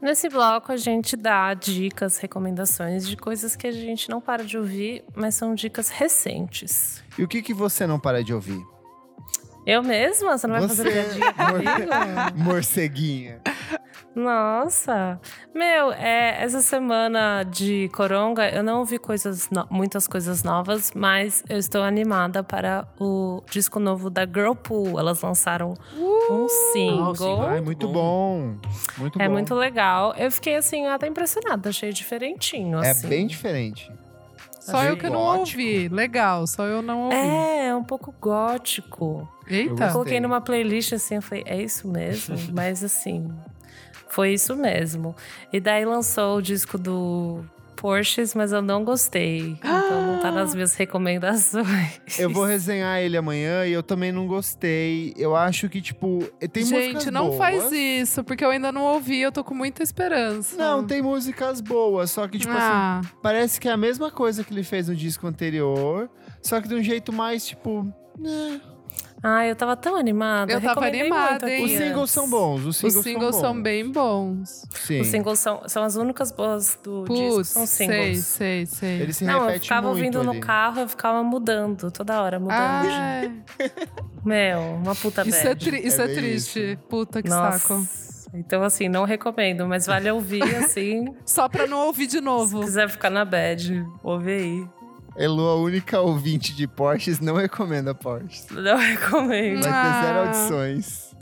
[0.00, 4.56] Nesse bloco, a gente dá dicas, recomendações de coisas que a gente não para de
[4.56, 7.02] ouvir, mas são dicas recentes.
[7.18, 8.64] E o que, que você não para de ouvir?
[9.66, 10.38] Eu mesma?
[10.38, 12.34] Você não vai Você, fazer piadinha comigo?
[12.44, 13.40] morceguinha.
[14.18, 15.20] Nossa!
[15.54, 21.42] Meu, é, essa semana de Coronga, eu não ouvi coisas no- muitas coisas novas, mas
[21.48, 24.98] eu estou animada para o disco novo da Girlpool.
[24.98, 27.14] Elas lançaram um single.
[27.14, 27.42] single.
[27.46, 28.56] Ai, muito bom.
[28.96, 29.32] Muito é bom.
[29.32, 30.14] muito legal.
[30.16, 31.68] Eu fiquei, assim, até impressionada.
[31.70, 33.08] Achei diferentinho, É assim.
[33.08, 33.90] bem diferente.
[34.60, 35.58] Só Achei eu que não gótico.
[35.60, 35.88] ouvi.
[35.88, 37.16] Legal, só eu não ouvi.
[37.16, 39.26] É, é um pouco gótico.
[39.46, 39.86] Eita.
[39.86, 42.36] Eu coloquei numa playlist assim, eu falei, é isso mesmo?
[42.52, 43.32] Mas assim,
[44.08, 45.14] foi isso mesmo.
[45.52, 47.44] E daí lançou o disco do
[47.76, 49.56] Porsches, mas eu não gostei.
[49.58, 52.18] Então não tá nas minhas recomendações.
[52.18, 55.14] Eu vou resenhar ele amanhã e eu também não gostei.
[55.16, 56.18] Eu acho que, tipo,
[56.52, 57.38] tem músicas Gente, não boas.
[57.38, 60.56] faz isso, porque eu ainda não ouvi, eu tô com muita esperança.
[60.56, 64.42] Não, tem músicas boas, só que, tipo assim, ah, parece que é a mesma coisa
[64.42, 66.10] que ele fez no disco anterior,
[66.42, 67.84] só que de um jeito mais, tipo.
[68.18, 68.60] né.
[69.22, 70.52] Ah, eu tava tão animada.
[70.52, 71.64] Eu tava animada, hein?
[71.64, 73.62] Os singles são bons, os os singles, singles são, são, bons.
[73.62, 74.64] bem bons.
[74.70, 75.00] Sim.
[75.00, 78.24] Os singles são, são as únicas boas do disco, Putz, são sei, singles.
[78.26, 79.00] sei, sei.
[79.02, 80.38] Ele se Não, eu ficava muito ouvindo ali.
[80.38, 82.56] no carro, eu ficava mudando, toda hora mudando.
[82.60, 83.22] Ah,
[84.24, 85.64] Meu, uma puta isso é, bad.
[85.64, 86.78] tri- isso É é, triste.
[86.88, 87.58] Puta que Nossa.
[87.58, 87.86] saco.
[88.34, 91.06] Então, assim, não recomendo, mas vale ouvir, assim.
[91.24, 92.60] Só pra não ouvir de Se novo.
[92.60, 94.66] quiser ficar na bad, ouve aí.
[95.18, 98.46] Elu, a única ouvinte de Porsches, não recomenda Porsches.
[98.50, 99.62] Não recomendo.
[99.64, 100.26] Vai ter zero Ah.
[100.26, 101.16] audições.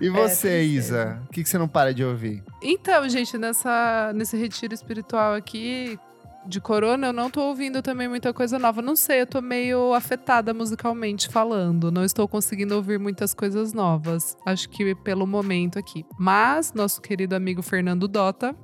[0.00, 0.62] E você, tristeza.
[0.62, 1.22] Isa?
[1.28, 2.42] O que, que você não para de ouvir?
[2.62, 5.98] Então, gente, nessa, nesse retiro espiritual aqui
[6.46, 8.80] de corona, eu não tô ouvindo também muita coisa nova.
[8.82, 11.90] Não sei, eu tô meio afetada musicalmente falando.
[11.90, 14.36] Não estou conseguindo ouvir muitas coisas novas.
[14.46, 16.04] Acho que pelo momento aqui.
[16.18, 18.54] Mas nosso querido amigo Fernando Dota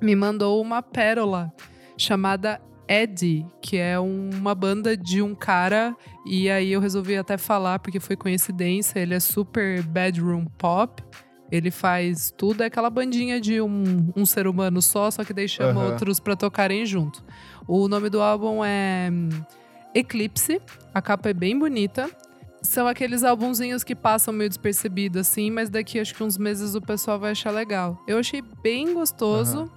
[0.00, 1.52] me mandou uma pérola
[1.96, 5.96] chamada Eddie, que é uma banda de um cara.
[6.26, 8.98] E aí eu resolvi até falar, porque foi coincidência.
[8.98, 11.02] Ele é super bedroom pop.
[11.50, 15.48] Ele faz tudo, é aquela bandinha de um, um ser humano só, só que daí
[15.48, 15.90] chama Aham.
[15.92, 17.22] outros pra tocarem junto.
[17.68, 19.28] O nome do álbum é hum,
[19.94, 20.60] Eclipse,
[20.92, 22.10] a capa é bem bonita.
[22.62, 26.80] São aqueles albunzinhos que passam meio despercebido, assim, mas daqui acho que uns meses o
[26.80, 28.02] pessoal vai achar legal.
[28.08, 29.70] Eu achei bem gostoso.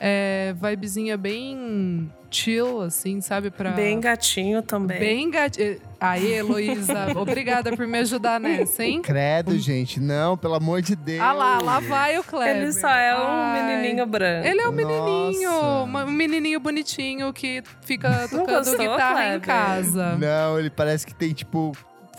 [0.00, 3.50] É, vibezinha bem chill, assim, sabe?
[3.50, 3.70] Pra...
[3.70, 4.98] Bem gatinho também.
[4.98, 5.80] Bem gatinho.
[6.00, 9.00] Aí, Heloísa, obrigada por me ajudar nessa, hein?
[9.00, 10.00] Credo, gente.
[10.00, 11.20] Não, pelo amor de Deus.
[11.20, 12.56] Ah lá, lá vai o Kleber.
[12.56, 13.62] Ele só é um Ai.
[13.62, 14.46] menininho branco.
[14.46, 16.04] Ele é um menininho, Nossa.
[16.06, 19.46] um menininho bonitinho que fica tocando gostou, guitarra em Kleber?
[19.46, 20.16] casa.
[20.16, 21.72] Não, ele parece que tem, tipo,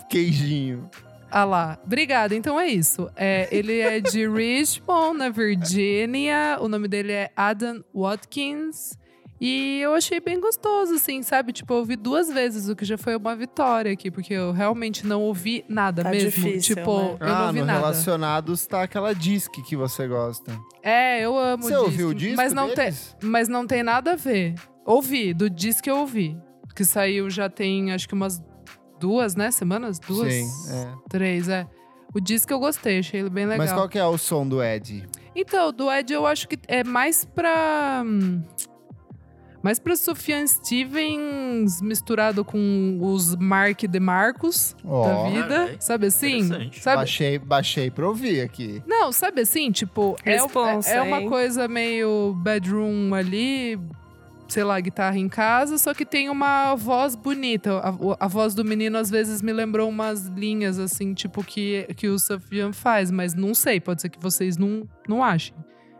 [0.08, 0.88] queijinho.
[1.36, 2.34] Ah lá, obrigada.
[2.34, 3.10] Então é isso.
[3.14, 6.56] É, ele é de Richmond, na Virgínia.
[6.62, 8.98] O nome dele é Adam Watkins.
[9.38, 11.52] E eu achei bem gostoso, assim, sabe?
[11.52, 15.06] Tipo, eu ouvi duas vezes, o que já foi uma vitória aqui, porque eu realmente
[15.06, 16.30] não ouvi nada Tá mesmo.
[16.30, 17.16] difícil, tipo, né?
[17.20, 17.78] eu não ah, ouvi no nada.
[17.80, 20.58] Relacionados tá aquela disc que você gosta.
[20.82, 23.14] É, eu amo você o ouviu o disco mas não, tem, deles?
[23.22, 24.54] mas não tem nada a ver.
[24.86, 26.34] Ouvi, do disco que eu ouvi.
[26.74, 28.42] Que saiu já tem, acho que umas
[28.98, 29.50] duas, né?
[29.50, 29.98] Semanas?
[29.98, 30.32] Duas?
[30.32, 30.92] Sim, é.
[31.08, 31.66] Três, é.
[32.14, 33.66] O disco eu gostei, achei ele bem legal.
[33.66, 35.06] Mas qual que é o som do Ed?
[35.34, 38.02] Então, do Ed eu acho que é mais pra.
[39.62, 45.48] Mais pra Sufjan Stevens misturado com os Mark de Marcos Ó, da vida.
[45.48, 46.48] Carai, sabe assim?
[46.72, 46.96] Sabe?
[46.96, 48.80] baixei, baixei pra ouvir aqui.
[48.86, 49.72] Não, sabe assim?
[49.72, 53.76] Tipo, é, Responsa, é, é uma coisa meio bedroom ali,
[54.48, 57.78] sei lá, guitarra em casa, só que tem uma voz bonita.
[57.78, 62.08] A, a voz do menino às vezes me lembrou umas linhas assim, tipo, que, que
[62.08, 65.54] o Sufjan faz, mas não sei, pode ser que vocês não, não achem.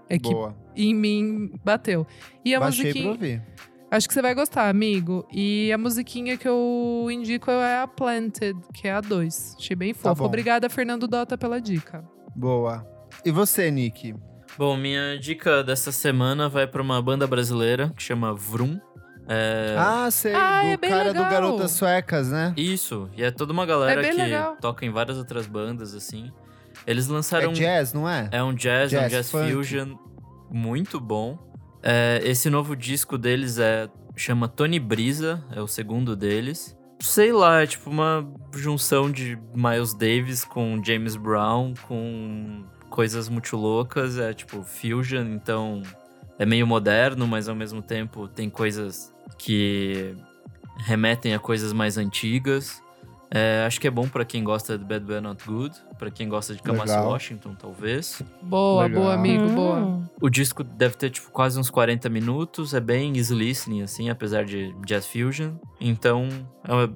[0.09, 0.57] É que Boa.
[0.77, 2.07] em mim bateu.
[2.45, 3.11] E a Baixei pra musiquinha.
[3.13, 3.43] ouvir.
[3.91, 5.27] Acho que você vai gostar, amigo.
[5.33, 9.57] E a musiquinha que eu indico é a Planted, que é a 2.
[9.59, 10.05] Achei bem fofo.
[10.05, 10.25] Tá bom.
[10.25, 12.05] Obrigada, Fernando Dota, pela dica.
[12.35, 12.87] Boa.
[13.25, 14.15] E você, Nick?
[14.59, 18.81] Bom, minha dica dessa semana vai pra uma banda brasileira que chama Vroom.
[19.29, 20.35] É, Ah, sei.
[20.35, 21.31] Ah, do é bem cara do legal.
[21.31, 22.55] Garotas Suecas, né?
[22.57, 24.57] Isso, e é toda uma galera É que legal.
[24.61, 26.33] toca em várias outras bandas, assim.
[26.87, 27.53] Eles É lançaram.
[27.53, 28.29] jazz, não é?
[28.33, 29.53] É um jazz, é um Jazz jazz funk.
[29.53, 29.95] fusion
[30.51, 31.39] muito bom.
[31.83, 36.77] É, esse novo disco deles é chama Tony Brisa, é o segundo deles.
[37.01, 42.65] Sei lá, é tipo uma junção de Miles Davis com James Brown, com
[42.97, 45.83] coisas muito loucas, é tipo fusion, então
[46.39, 50.17] é meio moderno, mas ao mesmo tempo tem coisas que
[50.79, 52.83] remetem a coisas mais antigas.
[53.31, 56.27] É, acho que é bom pra quem gosta de Bad Bad Not Good, pra quem
[56.27, 57.11] gosta de Kamasi Legal.
[57.11, 58.23] Washington, talvez.
[58.41, 59.03] Boa, Legal.
[59.03, 59.77] boa, amigo, boa.
[59.77, 60.05] Hum.
[60.19, 62.73] O disco deve ter, tipo, quase uns 40 minutos.
[62.73, 65.57] É bem easy listening, assim, apesar de jazz fusion.
[65.79, 66.29] Então,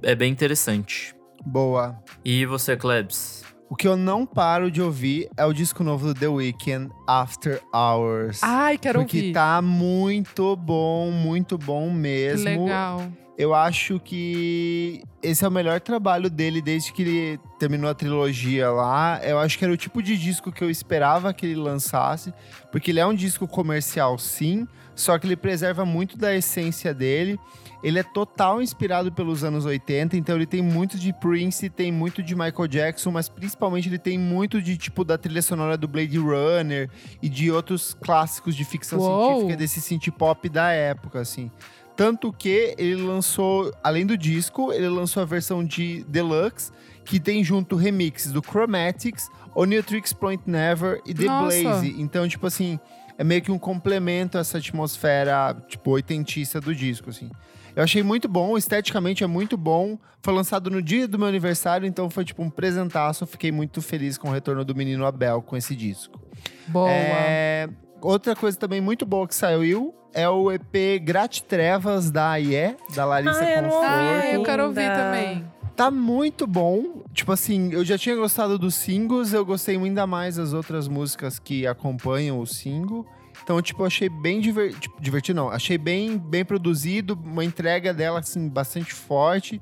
[0.02, 1.14] é, é bem interessante.
[1.44, 1.98] Boa.
[2.24, 3.49] E você, Klebs?
[3.70, 7.62] O que eu não paro de ouvir é o disco novo do The Weeknd, After
[7.72, 8.40] Hours.
[8.42, 9.32] Ai, quero porque ouvir.
[9.32, 12.64] tá muito bom, muito bom Que mesmo.
[12.64, 13.06] legal.
[13.38, 18.70] Eu acho que esse é o melhor trabalho dele desde que ele terminou a trilogia
[18.70, 19.20] lá.
[19.22, 22.34] Eu acho que era o tipo de disco que eu esperava que ele lançasse,
[22.72, 24.66] porque ele é um disco comercial, sim,
[25.00, 27.38] só que ele preserva muito da essência dele.
[27.82, 32.22] Ele é total inspirado pelos anos 80, então ele tem muito de Prince, tem muito
[32.22, 36.18] de Michael Jackson, mas principalmente ele tem muito de tipo da trilha sonora do Blade
[36.18, 36.90] Runner
[37.22, 39.28] e de outros clássicos de ficção Uou.
[39.28, 41.50] científica desse synth pop da época, assim.
[41.96, 46.70] Tanto que ele lançou, além do disco, ele lançou a versão de Deluxe,
[47.06, 51.62] que tem junto remixes do Chromatics, Onitrix Point Never e The Nossa.
[51.62, 51.94] Blaze.
[51.98, 52.78] Então, tipo assim,
[53.20, 57.30] é meio que um complemento a essa atmosfera, tipo, oitentista do disco, assim.
[57.76, 59.98] Eu achei muito bom, esteticamente é muito bom.
[60.22, 63.26] Foi lançado no dia do meu aniversário, então foi tipo um presentaço.
[63.26, 66.18] Fiquei muito feliz com o retorno do menino Abel com esse disco.
[66.66, 66.90] Boa.
[66.90, 67.68] É,
[68.00, 73.04] Outra coisa também muito boa que saiu é o EP Grat Trevas da AIE, da
[73.04, 73.84] Larissa Conforto.
[73.86, 75.44] Ah, eu quero ouvir também.
[75.76, 77.02] Tá muito bom.
[77.12, 81.38] Tipo assim, eu já tinha gostado dos singles, eu gostei ainda mais das outras músicas
[81.38, 83.06] que acompanham o single.
[83.42, 84.78] Então, tipo, achei bem diver...
[84.78, 85.48] tipo, divertido, não.
[85.48, 89.60] Achei bem, bem produzido, uma entrega dela, assim, bastante forte.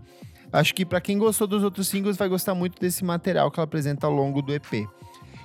[0.52, 3.64] Acho que pra quem gostou dos outros singles vai gostar muito desse material que ela
[3.64, 4.88] apresenta ao longo do EP.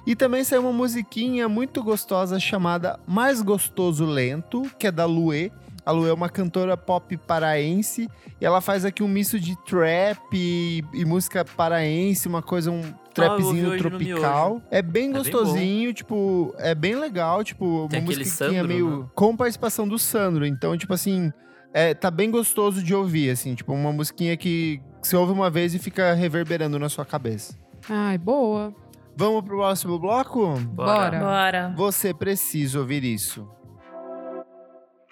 [0.06, 5.52] E também saiu uma musiquinha muito gostosa chamada Mais Gostoso Lento, que é da Luê.
[5.86, 8.10] A Luê é uma cantora pop paraense
[8.40, 12.82] e ela faz aqui um misto de trap e, e música paraense, uma coisa, um
[13.14, 14.62] trapzinho no tropical.
[14.72, 19.06] É bem bem gostosinho, tipo, é bem legal, tipo, Tem uma musiquinha Sandro, meio né?
[19.14, 20.46] com participação do Sandro.
[20.46, 21.32] Então, tipo assim,
[21.74, 25.74] é, tá bem gostoso de ouvir, assim, tipo, uma musiquinha que você ouve uma vez
[25.74, 27.58] e fica reverberando na sua cabeça.
[27.90, 28.74] Ai, boa.
[29.16, 30.58] Vamos pro próximo bloco?
[30.60, 31.20] Bora.
[31.20, 31.74] Bora.
[31.76, 33.48] Você precisa ouvir isso.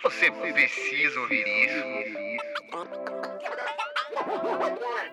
[0.04, 2.02] Você precisa ouvir isso.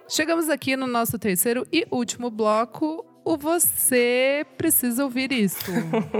[0.08, 3.04] Chegamos aqui no nosso terceiro e último bloco.
[3.24, 5.70] O Você Precisa Ouvir Isso.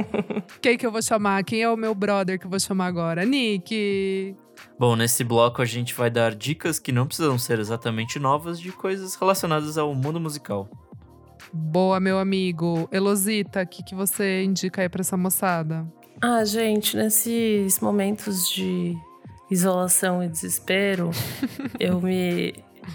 [0.60, 1.42] Quem que eu vou chamar?
[1.42, 3.24] Quem é o meu brother que eu vou chamar agora?
[3.24, 4.36] Nick.
[4.78, 8.70] Bom, nesse bloco a gente vai dar dicas que não precisam ser exatamente novas de
[8.70, 10.68] coisas relacionadas ao mundo musical.
[11.50, 12.86] Boa, meu amigo.
[12.92, 15.90] Elosita, o que, que você indica aí pra essa moçada?
[16.20, 18.96] Ah, gente, nesses momentos de
[19.50, 21.10] isolação e desespero,
[21.78, 22.54] eu me.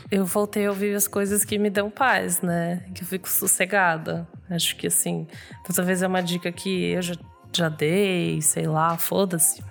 [0.09, 2.83] Eu voltei a ouvir as coisas que me dão paz, né?
[2.95, 4.27] Que eu fico sossegada.
[4.49, 5.27] Acho que assim,
[5.61, 7.15] então, talvez é uma dica que eu já,
[7.51, 9.61] já dei, sei lá, foda-se.
[9.61, 9.65] Eu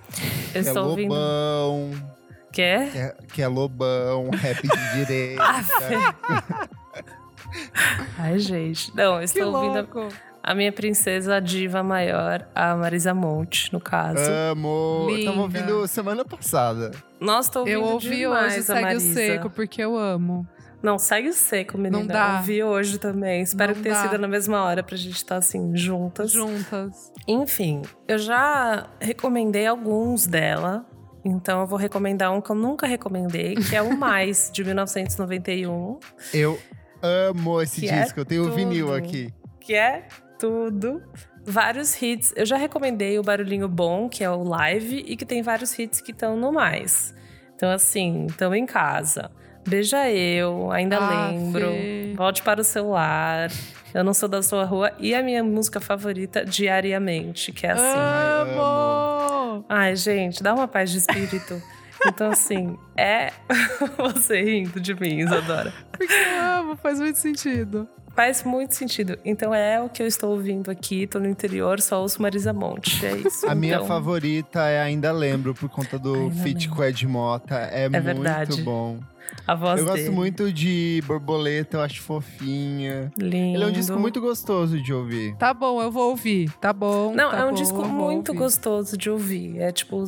[0.53, 1.13] Que é estou ouvindo.
[1.13, 1.91] lobão,
[2.53, 2.91] Quer?
[2.91, 5.43] que é, que é lobão, rap de direita.
[8.17, 8.95] Ai, gente.
[8.95, 10.09] Não, eu estou ouvindo a,
[10.43, 14.19] a minha princesa a diva maior, a Marisa Monte, no caso.
[14.51, 15.07] Amo.
[15.09, 15.31] Linda.
[15.31, 16.91] Tava ouvindo semana passada.
[17.19, 19.13] Nossa, tô ouvindo Eu ouvi demais hoje, a segue o Marisa.
[19.13, 20.45] seco, porque eu amo.
[20.81, 21.99] Não, segue o seco, menina.
[21.99, 22.35] Não dá.
[22.39, 23.41] Ouvi hoje também.
[23.41, 24.01] Espero Não que tenha dá.
[24.01, 26.29] sido na mesma hora pra gente estar assim, juntas.
[26.31, 27.09] Juntas.
[27.25, 30.85] Enfim, eu já recomendei alguns dela.
[31.23, 35.99] Então eu vou recomendar um que eu nunca recomendei, que é o Mais, de 1991.
[36.33, 36.59] Eu
[37.01, 38.19] amo esse Que é disco.
[38.19, 39.33] Eu tenho o vinil aqui.
[39.61, 40.05] que é
[40.43, 41.01] tudo.
[41.45, 42.33] Vários hits.
[42.35, 46.01] Eu já recomendei o Barulhinho Bom, que é o live, e que tem vários hits
[46.01, 47.15] que estão no mais.
[47.55, 49.31] Então, assim, estão em casa.
[49.65, 51.61] Beija eu, ainda Ah, lembro.
[51.71, 52.13] Fê.
[52.17, 53.49] Volte para o celular.
[53.93, 54.91] Eu não sou da sua rua.
[54.99, 58.51] E a minha música favorita, Diariamente, que é assim.
[58.57, 59.63] Amo!
[59.69, 61.61] Ai, gente, dá uma paz de espírito.
[62.07, 63.31] Então, assim, é
[63.97, 65.73] você rindo de mim, Isadora.
[65.91, 67.87] Porque eu amo, faz muito sentido.
[68.15, 69.17] Faz muito sentido.
[69.25, 71.07] Então é o que eu estou ouvindo aqui.
[71.07, 73.03] Tô no interior, só ouço Marisa Monte.
[73.03, 73.47] É isso.
[73.49, 76.75] A minha Então, favorita é Ainda Lembro, por conta do Ainda feat Lembro.
[76.77, 77.55] com Ed Mota.
[77.55, 78.61] É, muito verdade.
[78.61, 78.99] bom.
[79.45, 80.09] A voz Eu gosto dele.
[80.11, 83.11] muito de Borboleta, eu acho fofinha.
[83.17, 83.57] Lindo.
[83.57, 85.35] Ele é um disco muito gostoso de ouvir.
[85.35, 86.49] Tá bom, eu vou ouvir.
[86.61, 87.13] Tá bom.
[87.13, 88.39] Não, tá é um bom, disco muito ouvir.
[88.39, 89.59] gostoso de ouvir.
[89.59, 90.03] É tipo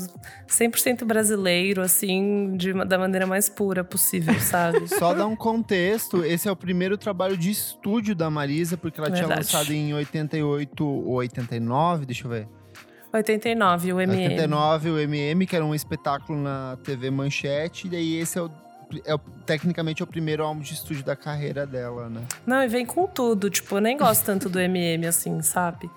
[0.48, 4.88] 100% brasileiro, assim, de, da maneira mais pura possível, sabe?
[4.88, 9.10] Só dar um contexto, esse é o primeiro trabalho de estúdio da Marisa, porque ela
[9.10, 9.54] tinha Verdade.
[9.54, 12.48] lançado em 88 ou 89, deixa eu ver.
[13.14, 14.24] 89, o MM.
[14.24, 18.52] 89, o MM, que era um espetáculo na TV Manchete, e daí esse é o,
[19.06, 22.22] é tecnicamente é o primeiro álbum de estúdio da carreira dela, né?
[22.46, 23.50] Não, e vem com tudo.
[23.50, 25.90] Tipo, eu nem gosto tanto do MM, assim, sabe?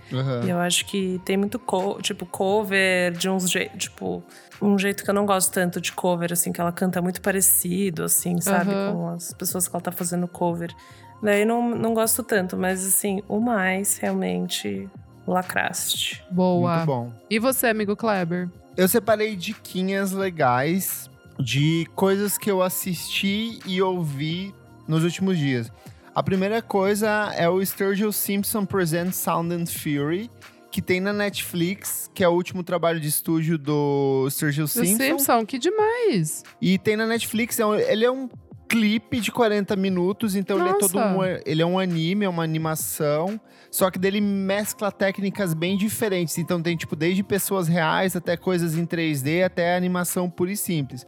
[0.45, 4.23] E eu acho que tem muito, co tipo, cover de uns jeitos, tipo,
[4.61, 8.05] um jeito que eu não gosto tanto de cover, assim, que ela canta muito parecido,
[8.05, 8.73] assim, sabe?
[8.73, 8.93] Aham.
[8.93, 10.75] Com as pessoas que ela tá fazendo cover.
[11.23, 14.89] Daí não, não gosto tanto, mas assim, o mais realmente
[15.27, 16.25] lacraste.
[16.31, 16.77] Boa.
[16.77, 17.13] Muito bom.
[17.29, 18.49] E você, amigo Kleber?
[18.77, 21.11] Eu separei diquinhas legais.
[21.39, 24.55] De coisas que eu assisti e ouvi
[24.87, 25.71] nos últimos dias.
[26.15, 30.31] A primeira coisa é o Sturgill Simpson Presents Sound and Fury,
[30.71, 34.97] que tem na Netflix, que é o último trabalho de estúdio do Sturgill Simpson.
[34.97, 36.43] Simpson, que demais.
[36.61, 38.29] E tem na Netflix, é ele é um
[38.69, 41.17] clipe de 40 minutos, então ele é todo Nossa.
[41.17, 43.41] um, ele é um anime, é uma animação,
[43.71, 46.37] só que dele mescla técnicas bem diferentes.
[46.39, 51.07] Então tem tipo desde pessoas reais até coisas em 3D, até animação pura e simples.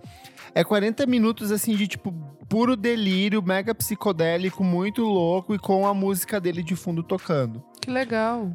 [0.55, 2.13] É 40 minutos assim de tipo
[2.49, 7.63] puro delírio, mega psicodélico, muito louco e com a música dele de fundo tocando.
[7.81, 8.51] Que legal.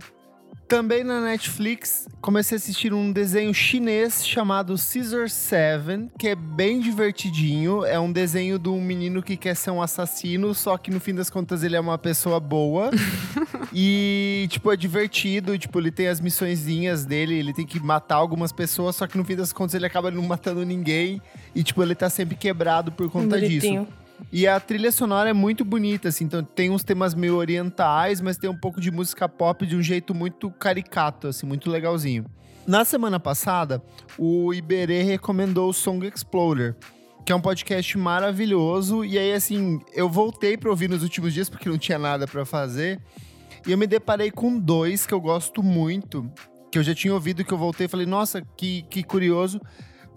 [0.67, 6.79] Também na Netflix, comecei a assistir um desenho chinês chamado Caesar Seven, que é bem
[6.79, 7.85] divertidinho.
[7.85, 11.13] É um desenho de um menino que quer ser um assassino, só que no fim
[11.13, 12.89] das contas ele é uma pessoa boa.
[13.71, 15.55] e, tipo, é divertido.
[15.55, 19.23] Tipo, ele tem as missõezinhas dele, ele tem que matar algumas pessoas, só que no
[19.23, 21.21] fim das contas ele acaba não matando ninguém.
[21.53, 23.87] E, tipo, ele tá sempre quebrado por conta disso.
[24.31, 26.25] E a trilha sonora é muito bonita, assim.
[26.25, 29.81] Então tem uns temas meio orientais, mas tem um pouco de música pop de um
[29.81, 32.25] jeito muito caricato, assim, muito legalzinho.
[32.67, 33.81] Na semana passada,
[34.17, 36.75] o Iberê recomendou o Song Exploder,
[37.23, 39.05] que é um podcast maravilhoso.
[39.05, 42.43] E aí, assim, eu voltei pra ouvir nos últimos dias, porque não tinha nada pra
[42.43, 42.99] fazer.
[43.67, 46.29] E eu me deparei com dois que eu gosto muito,
[46.71, 49.61] que eu já tinha ouvido, que eu voltei e falei, nossa, que, que curioso.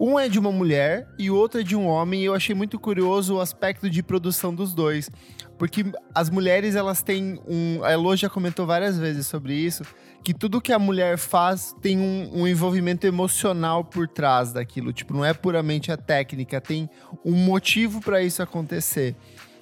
[0.00, 2.54] Um é de uma mulher e o outro é de um homem, e eu achei
[2.54, 5.10] muito curioso o aspecto de produção dos dois.
[5.58, 5.84] Porque
[6.14, 7.82] as mulheres, elas têm um.
[7.82, 9.82] A Elo já comentou várias vezes sobre isso,
[10.22, 14.92] que tudo que a mulher faz tem um, um envolvimento emocional por trás daquilo.
[14.92, 16.88] Tipo, não é puramente a técnica, tem
[17.24, 19.16] um motivo pra isso acontecer.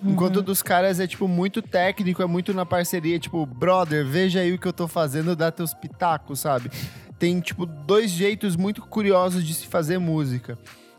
[0.05, 4.41] Enquanto o dos caras é, tipo, muito técnico, é muito na parceria, tipo, brother, veja
[4.41, 6.71] aí o que eu tô fazendo, dá teus pitacos, sabe?
[7.19, 10.59] Tem, tipo, dois jeitos muito curiosos de se fazer música.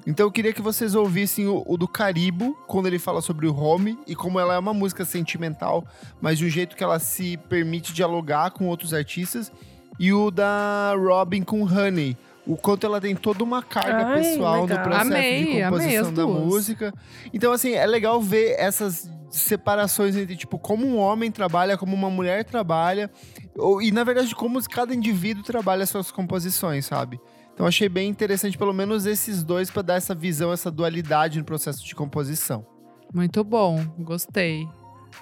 [0.09, 3.53] Então eu queria que vocês ouvissem o, o do Caribo, quando ele fala sobre o
[3.53, 5.85] home, e como ela é uma música sentimental,
[6.21, 9.51] mas de um jeito que ela se permite dialogar com outros artistas.
[9.99, 14.61] E o da Robin com Honey, o quanto ela tem toda uma carga Ai, pessoal
[14.61, 14.77] legal.
[14.77, 16.93] no processo Amei, de composição da música.
[17.33, 22.09] Então, assim, é legal ver essas separações entre, tipo, como um homem trabalha, como uma
[22.09, 23.11] mulher trabalha,
[23.57, 27.19] ou- e, na verdade, como cada indivíduo trabalha suas composições, sabe?
[27.57, 31.43] Então, achei bem interessante, pelo menos, esses dois, pra dar essa visão, essa dualidade no
[31.43, 32.63] processo de composição.
[33.11, 34.69] Muito bom, gostei.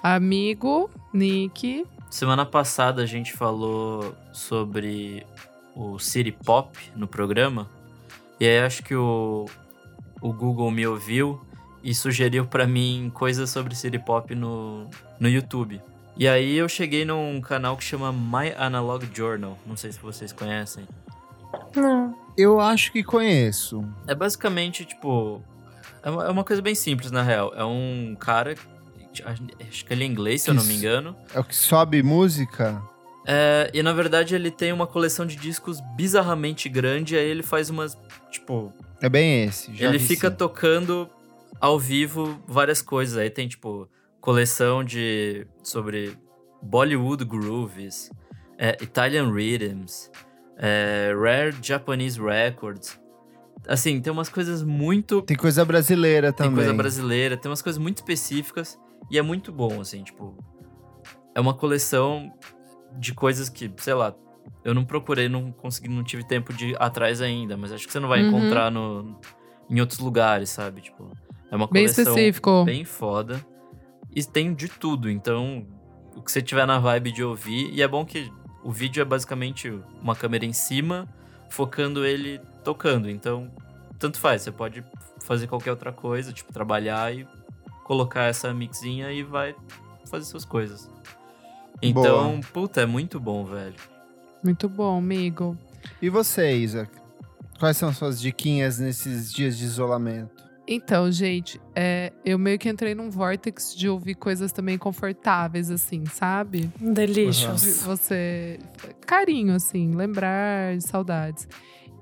[0.02, 1.86] Amigo, Nick.
[2.10, 5.26] Semana passada a gente falou sobre
[5.74, 7.70] o City Pop no programa.
[8.38, 9.46] E aí acho que o,
[10.20, 11.40] o Google me ouviu
[11.82, 15.80] e sugeriu pra mim coisas sobre City Pop no, no YouTube.
[16.18, 19.56] E aí eu cheguei num canal que chama My Analog Journal.
[19.66, 20.86] Não sei se vocês conhecem.
[21.74, 22.25] Não.
[22.36, 23.82] Eu acho que conheço.
[24.06, 25.42] É basicamente, tipo.
[26.02, 27.52] É uma, é uma coisa bem simples, na real.
[27.54, 28.54] É um cara.
[29.24, 31.16] Acho que ele é inglês, se eu não me engano.
[31.34, 32.82] É o que sobe música?
[33.26, 37.70] É, e na verdade ele tem uma coleção de discos bizarramente grande, aí ele faz
[37.70, 37.96] umas.
[38.30, 39.74] Tipo, É bem esse.
[39.74, 40.36] já ele fica sim.
[40.36, 41.08] tocando
[41.58, 43.16] ao vivo várias coisas.
[43.16, 43.88] Aí tem, tipo,
[44.20, 45.46] coleção de.
[45.62, 46.16] sobre
[46.62, 48.10] Bollywood Grooves,
[48.58, 50.10] é, Italian Rhythms,
[50.58, 53.00] é, Rare Japanese Records.
[53.68, 56.54] Assim, tem umas coisas muito Tem coisa brasileira tem também.
[56.54, 58.78] coisa brasileira, tem umas coisas muito específicas
[59.10, 60.36] e é muito bom, assim, tipo.
[61.34, 62.32] É uma coleção
[62.98, 64.14] de coisas que, sei lá,
[64.64, 67.92] eu não procurei, não consegui, não tive tempo de ir atrás ainda, mas acho que
[67.92, 68.28] você não vai Uhum.
[68.28, 69.18] encontrar no,
[69.68, 70.80] em outros lugares, sabe?
[70.80, 71.10] Tipo,
[71.50, 72.64] é uma Bem coleção específico.
[72.64, 73.44] bem foda
[74.14, 75.66] e tem de tudo, então
[76.16, 78.32] o que você tiver na vibe de ouvir, e é bom que
[78.66, 81.08] o vídeo é basicamente uma câmera em cima,
[81.48, 83.48] focando ele tocando, então
[83.96, 84.82] tanto faz, você pode
[85.20, 87.28] fazer qualquer outra coisa, tipo trabalhar e
[87.84, 89.54] colocar essa mixinha e vai
[90.10, 90.90] fazer suas coisas.
[91.80, 93.76] Então, puta, é muito bom, velho.
[94.42, 95.56] Muito bom, amigo.
[96.02, 96.90] E você, Isa?
[97.60, 100.44] Quais são suas diquinhas nesses dias de isolamento?
[100.68, 106.04] Então, gente, é, eu meio que entrei num vortex de ouvir coisas também confortáveis, assim,
[106.06, 106.70] sabe?
[106.80, 107.82] De Delicious.
[107.84, 108.58] você.
[109.06, 111.46] Carinho, assim, lembrar, saudades.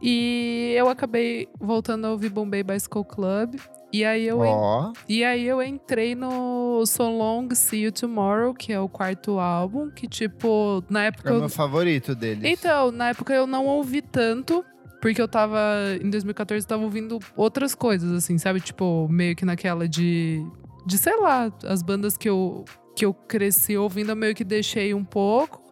[0.02, 3.56] E eu acabei voltando a ouvir Bombay Bicycle Club.
[3.92, 8.52] E aí eu, en- Ó, e aí eu entrei no So Long See You Tomorrow,
[8.52, 11.28] que é o quarto álbum, que, tipo, na época.
[11.28, 12.42] é o eu- meu favorito deles.
[12.44, 14.64] Então, na época eu não ouvi tanto,
[15.04, 15.58] porque eu tava.
[16.02, 18.58] Em 2014 eu tava ouvindo outras coisas, assim, sabe?
[18.60, 20.42] Tipo, meio que naquela de.
[20.86, 22.64] De, sei lá, as bandas que eu,
[22.96, 25.62] que eu cresci ouvindo, eu meio que deixei um pouco.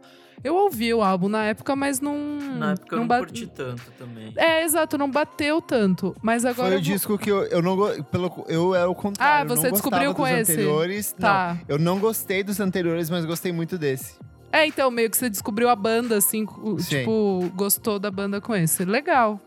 [0.45, 2.17] Eu ouvi o álbum na época, mas não.
[2.59, 4.33] Na época eu não ba- curti tanto também.
[4.37, 6.15] É, exato, não bateu tanto.
[6.21, 6.69] Mas agora.
[6.71, 9.35] Foi eu o vou- disco que eu, eu não pelo Eu era o contrário.
[9.35, 10.53] Ah, eu não você descobriu com dos esse?
[10.53, 11.13] anteriores.
[11.13, 11.55] Tá.
[11.55, 14.15] Não, eu não gostei dos anteriores, mas gostei muito desse.
[14.53, 16.47] É, então, meio que você descobriu a banda, assim,
[16.79, 16.99] Sim.
[16.99, 18.85] tipo, gostou da banda com esse.
[18.85, 19.41] Legal.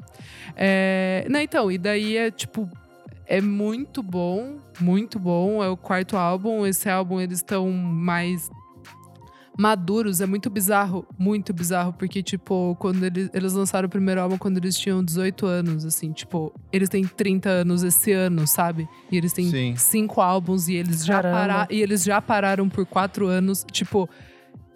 [0.55, 2.67] É, não, então, e daí é, tipo,
[3.27, 5.63] é muito bom, muito bom.
[5.63, 6.65] É o quarto álbum.
[6.65, 8.49] Esse álbum, eles estão mais
[9.57, 10.21] maduros.
[10.21, 14.57] É muito bizarro, muito bizarro, porque, tipo, quando eles, eles lançaram o primeiro álbum quando
[14.57, 18.87] eles tinham 18 anos, assim, tipo, eles têm 30 anos esse ano, sabe?
[19.11, 19.75] E eles têm Sim.
[19.75, 21.67] cinco álbuns e eles já pararam.
[21.69, 23.65] E eles já pararam por quatro anos.
[23.71, 24.09] Tipo,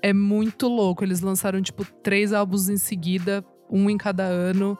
[0.02, 1.04] é muito louco.
[1.04, 4.78] Eles lançaram, tipo, três álbuns em seguida, um em cada ano.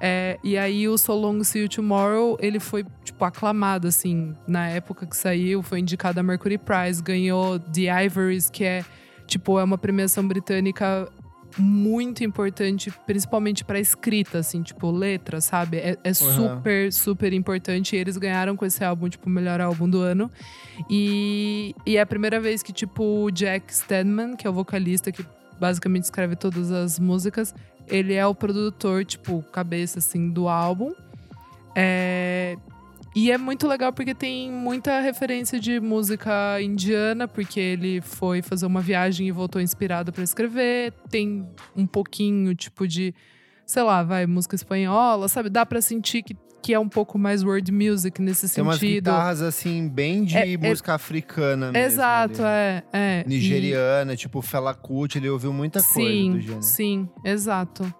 [0.00, 4.66] É, e aí o So Long See You Tomorrow, ele foi, tipo, aclamado, assim, na
[4.68, 8.82] época que saiu, foi indicado a Mercury Prize, ganhou The Ivories, que é,
[9.26, 11.06] tipo, é uma premiação britânica
[11.58, 15.78] muito importante, principalmente pra escrita, assim, tipo, letra, sabe?
[15.78, 17.96] É, é super, super importante.
[17.96, 20.30] E eles ganharam com esse álbum, tipo, o melhor álbum do ano.
[20.88, 25.10] E, e é a primeira vez que, tipo, o Jack Stedman, que é o vocalista
[25.10, 25.24] que
[25.58, 27.54] basicamente escreve todas as músicas,
[27.86, 30.92] ele é o produtor, tipo, cabeça, assim, do álbum.
[31.74, 32.56] É...
[33.14, 38.66] E é muito legal porque tem muita referência de música indiana, porque ele foi fazer
[38.66, 40.92] uma viagem e voltou inspirado pra escrever.
[41.10, 41.44] Tem
[41.76, 43.12] um pouquinho, tipo, de,
[43.66, 45.50] sei lá, vai, música espanhola, sabe?
[45.50, 49.06] Dá pra sentir que, que é um pouco mais world music nesse Tem umas sentido.
[49.10, 51.84] guitarras, assim, bem de É- é- música africana mesmo.
[51.84, 52.48] Exato, ali.
[52.48, 53.24] é, é.
[53.26, 56.62] E- Nigeriana, tipo Fela Kuti, ele ouviu muita coisa sim, do gênero.
[56.62, 57.92] Sim, exato.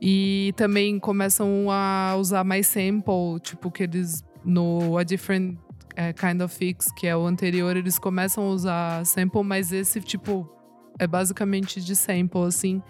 [0.00, 5.58] E também começam a usar mais sample, tipo, que eles no A Different
[5.96, 10.00] eh, Kind of Fix, que é o anterior, eles começam a usar sample, mas esse,
[10.00, 10.48] tipo,
[10.98, 12.82] é basicamente de sample, assim.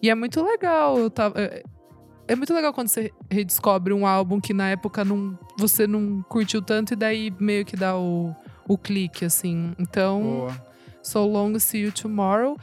[0.00, 0.98] E é muito legal.
[0.98, 5.86] Eu tava, é, muito legal quando você redescobre um álbum que na época não, você
[5.86, 8.34] não curtiu tanto e daí meio que dá o,
[8.68, 9.74] o clique, assim.
[9.78, 10.22] Então.
[10.22, 10.72] Boa.
[11.02, 12.56] So Long See You Tomorrow.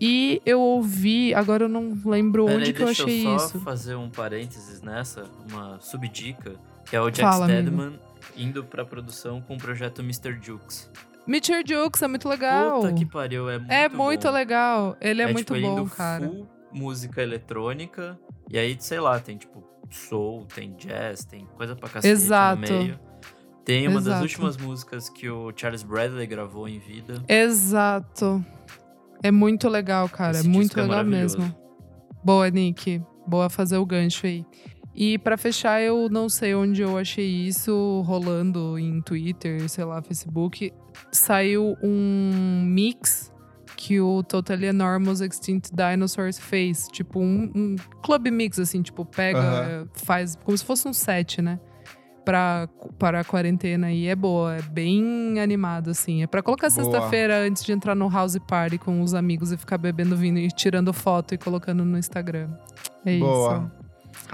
[0.00, 3.46] E eu ouvi, agora eu não lembro Pera onde aí, que eu achei eu só
[3.46, 3.60] isso.
[3.60, 6.56] fazer um parênteses nessa, uma subdica,
[6.94, 7.60] que é o Jack Fala, amigo.
[7.62, 8.00] Stedman
[8.36, 10.38] indo pra produção com o projeto Mr.
[10.40, 10.88] Jukes.
[11.26, 12.82] Your Jukes é muito legal.
[12.82, 14.32] Puta que pariu, é muito é muito bom.
[14.32, 14.96] legal.
[15.00, 16.24] Ele é, muito tipo, ele bom, indo cara.
[16.28, 18.18] full música eletrônica,
[18.50, 22.62] e aí, sei lá, tem tipo soul, tem jazz, tem coisa pra cacete Exato.
[22.62, 23.00] no meio.
[23.64, 24.22] Tem uma das Exato.
[24.22, 27.24] últimas músicas que o Charles Bradley gravou em vida.
[27.28, 28.44] Exato.
[29.22, 30.36] É muito legal, cara.
[30.38, 31.38] Esse é muito é legal maravilhoso.
[31.38, 31.56] mesmo.
[32.24, 33.00] Boa, Nick.
[33.26, 34.44] Boa fazer o gancho aí.
[34.94, 40.00] E pra fechar, eu não sei onde eu achei isso rolando em Twitter, sei lá,
[40.00, 40.72] Facebook.
[41.10, 43.32] Saiu um mix
[43.76, 46.86] que o Totally Enormous Extinct Dinosaurs fez.
[46.92, 49.88] Tipo, um, um club mix, assim, tipo, pega, Aham.
[49.94, 51.58] faz como se fosse um set, né?
[52.24, 52.68] Pra,
[52.98, 56.22] para a quarentena e é boa, é bem animado, assim.
[56.22, 59.76] É pra colocar sexta-feira antes de entrar no house party com os amigos e ficar
[59.76, 62.48] bebendo vinho e tirando foto e colocando no Instagram.
[63.04, 63.70] É Boa.
[63.76, 63.83] isso.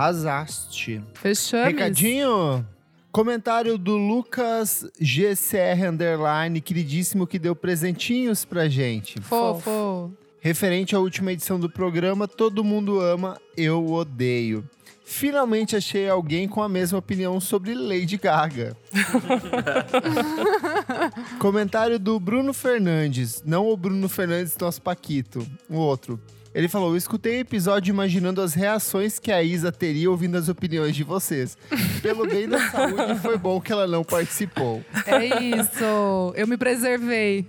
[0.01, 1.03] Arrasaste.
[1.13, 1.67] Fechamos.
[1.67, 2.67] Recadinho?
[3.13, 9.21] Comentário do Lucas GCR Underline, queridíssimo, que deu presentinhos pra gente.
[9.21, 10.11] Fofo.
[10.41, 14.65] Referente à última edição do programa, Todo Mundo Ama, Eu Odeio.
[15.05, 18.75] Finalmente achei alguém com a mesma opinião sobre Lady Gaga.
[21.39, 26.19] Comentário do Bruno Fernandes, não o Bruno Fernandes, nosso Paquito, o outro.
[26.55, 30.49] Ele falou: Eu escutei o episódio imaginando as reações que a Isa teria ouvindo as
[30.49, 31.57] opiniões de vocês.
[32.03, 34.83] Pelo bem da saúde, foi bom que ela não participou.
[35.07, 36.33] É isso.
[36.35, 37.47] Eu me preservei.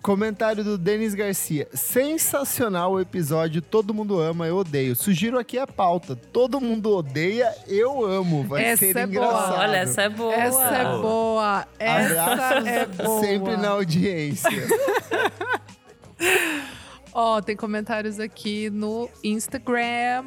[0.00, 1.68] Comentário do Denis Garcia.
[1.72, 4.96] Sensacional o episódio Todo Mundo Ama, eu odeio.
[4.96, 6.16] Sugiro aqui a pauta.
[6.16, 8.42] Todo mundo odeia, eu amo.
[8.42, 9.26] Vai Essa ser é boa.
[9.26, 9.58] engraçado.
[9.60, 10.34] Olha, essa é boa.
[10.34, 11.66] Essa é boa.
[11.78, 13.20] Essa Abraços é boa.
[13.20, 14.50] sempre na audiência.
[17.12, 20.24] Ó, tem comentários aqui no Instagram.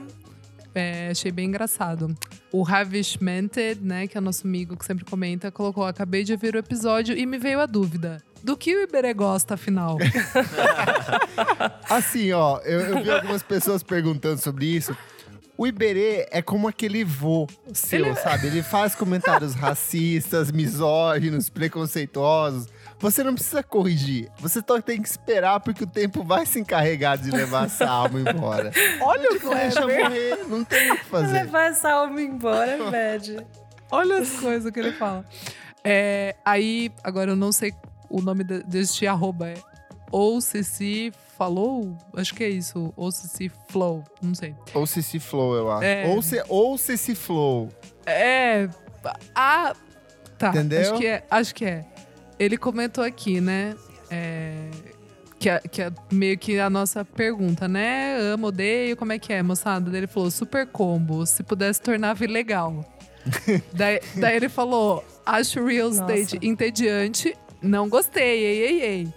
[0.74, 2.14] É, achei bem engraçado.
[2.52, 6.53] O Ravish Mented, né, que é nosso amigo que sempre comenta, colocou: Acabei de ouvir
[6.53, 8.22] o episódio e me veio a dúvida.
[8.44, 9.98] Do que o Iberê gosta, afinal?
[11.90, 14.95] Assim, ó, eu, eu vi algumas pessoas perguntando sobre isso.
[15.57, 18.48] O Iberê é como aquele vô seu, sabe?
[18.48, 22.68] Ele faz comentários racistas, misóginos, preconceituosos.
[23.00, 24.30] Você não precisa corrigir.
[24.40, 28.20] Você só tem que esperar porque o tempo vai se encarregar de levar essa alma
[28.22, 28.72] embora.
[29.02, 30.04] Olha o Deixa Kleber.
[30.10, 31.34] morrer, não tem o que fazer.
[31.34, 33.46] Levar essa alma embora, Bad.
[33.92, 35.26] Olha as coisas que ele fala.
[35.84, 37.74] É, aí, agora eu não sei
[38.10, 39.50] o nome de- deste arroba.
[39.50, 39.56] É
[40.12, 44.56] ou Cici falou, acho que é isso, ou Cici Flow, não sei.
[44.74, 45.84] Ou Cici Flow, eu acho.
[45.84, 46.08] É.
[46.08, 47.70] Ou, C, ou Cici Flow.
[48.06, 48.70] É,
[49.36, 49.74] ah,
[50.38, 50.80] tá, Entendeu?
[50.82, 51.86] acho que é, acho que é.
[52.40, 53.76] Ele comentou aqui, né,
[54.10, 54.70] é,
[55.40, 59.32] que, é, que é meio que a nossa pergunta, né, amo, odeio, como é que
[59.32, 59.90] é, moçada?
[59.90, 62.84] Daí Ele falou, super combo, se pudesse tornava ilegal.
[63.74, 69.14] daí, daí ele falou, acho real estate entediante, não gostei, ei, ei, ei.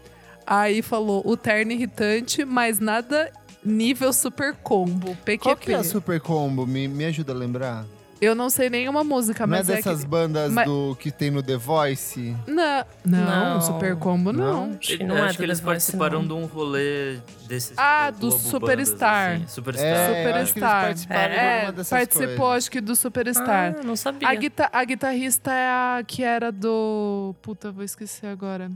[0.47, 3.31] Aí falou, o terno irritante, mas nada
[3.65, 5.39] nível super combo, PQP.
[5.39, 6.67] Qual que é a Super Combo?
[6.67, 7.85] Me, me ajuda a lembrar.
[8.21, 10.07] Eu não sei nenhuma música, Não é mas é, dessas que...
[10.09, 12.37] bandas mas- do que tem no The Voice?
[12.49, 13.61] Não, não, Não.
[13.61, 14.77] Super Combo não.
[14.79, 16.27] Acho que Eu não é acho do que eles participaram não.
[16.27, 17.75] de um rolê desses.
[17.77, 19.33] Ah, tipo, do Superstar.
[19.35, 19.55] Bandas, assim.
[19.55, 19.87] Superstar.
[19.87, 20.95] É, eu acho que eles Superstar.
[20.95, 22.57] de É, uma dessas participou, coisas.
[22.65, 23.77] acho que do Superstar.
[23.79, 24.29] Ah, não sabia.
[24.29, 27.35] a, guita- a guitarrista é a que era do.
[27.41, 28.71] Puta, vou esquecer agora.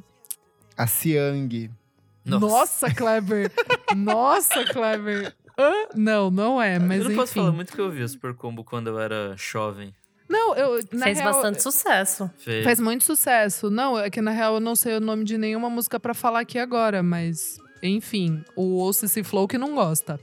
[0.76, 1.68] A Siang.
[2.24, 3.50] Nossa, Kleber!
[3.96, 5.34] Nossa, Kleber!
[5.94, 7.40] Não, não é, mas eu não posso enfim.
[7.40, 9.94] falar muito que eu ouvi o Super Combo quando eu era jovem.
[10.28, 10.80] Não, eu.
[10.92, 12.30] Na Fez real, bastante sucesso.
[12.38, 12.64] Fez.
[12.64, 13.68] Faz muito sucesso.
[13.68, 16.40] Não, é que na real eu não sei o nome de nenhuma música pra falar
[16.40, 17.58] aqui agora, mas.
[17.82, 20.18] Enfim, o Ouça esse Flow que não gosta.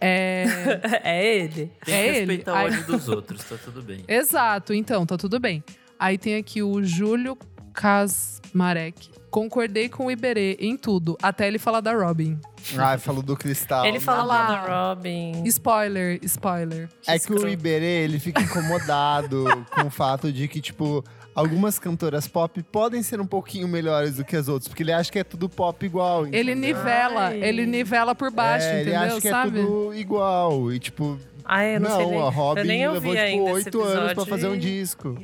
[0.00, 0.46] É.
[1.04, 1.70] é ele.
[1.84, 2.18] Tem é que ele.
[2.18, 2.64] respeitar Ai.
[2.64, 4.04] o ódio dos outros, tá tudo bem.
[4.08, 5.62] Exato, então, tá tudo bem.
[5.98, 7.38] Aí tem aqui o Júlio
[7.76, 9.10] Kasmarek.
[9.30, 12.38] Concordei com o Iberê em tudo, até ele falar da Robin.
[12.78, 13.84] Ah, falou do Cristal.
[13.84, 14.46] ele fala lá.
[14.46, 15.42] da Robin.
[15.44, 16.88] Spoiler, spoiler.
[17.06, 17.46] É que o.
[17.46, 21.04] Iberê, ele fica incomodado com o fato de que, tipo,
[21.34, 25.12] algumas cantoras pop podem ser um pouquinho melhores do que as outras, porque ele acha
[25.12, 26.26] que é tudo pop igual.
[26.26, 26.76] Ele entendeu?
[26.76, 27.44] nivela, Ai.
[27.44, 28.94] ele nivela por baixo, é, entendeu?
[28.94, 29.60] Ele acha que Sabe?
[29.60, 30.72] é tudo igual.
[30.72, 32.20] E, tipo, Ai, eu não, sei nem.
[32.22, 35.16] a Robin eu nem ouvi levou, tipo, oito anos pra fazer um disco.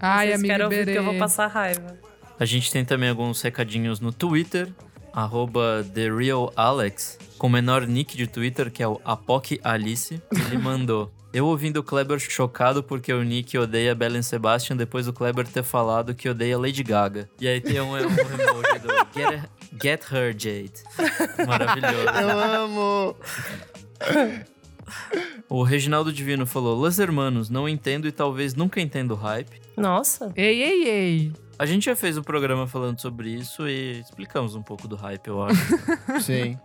[0.00, 1.96] Ai, Vocês amigo querem ouvir porque eu vou passar raiva.
[2.38, 4.68] A gente tem também alguns recadinhos no Twitter,
[5.12, 10.20] arroba TheRealAlex, com o menor nick de Twitter, que é o Apoc Alice.
[10.46, 11.12] Ele mandou.
[11.34, 15.64] Eu ouvindo o Kleber chocado porque o Nick odeia Belen Sebastian depois do Kleber ter
[15.64, 17.28] falado que odeia Lady Gaga.
[17.40, 19.50] E aí tem um, um emoji do Get,
[19.82, 20.74] Get Her Jade.
[21.44, 22.08] Maravilhoso.
[22.20, 23.16] Eu amo!
[25.48, 29.60] O Reginaldo Divino falou: Los Hermanos, não entendo e talvez nunca entendo o hype.
[29.76, 30.32] Nossa.
[30.36, 31.32] Ei, ei, ei.
[31.58, 35.28] A gente já fez um programa falando sobre isso e explicamos um pouco do hype,
[35.28, 35.60] eu acho.
[36.20, 36.58] Sim.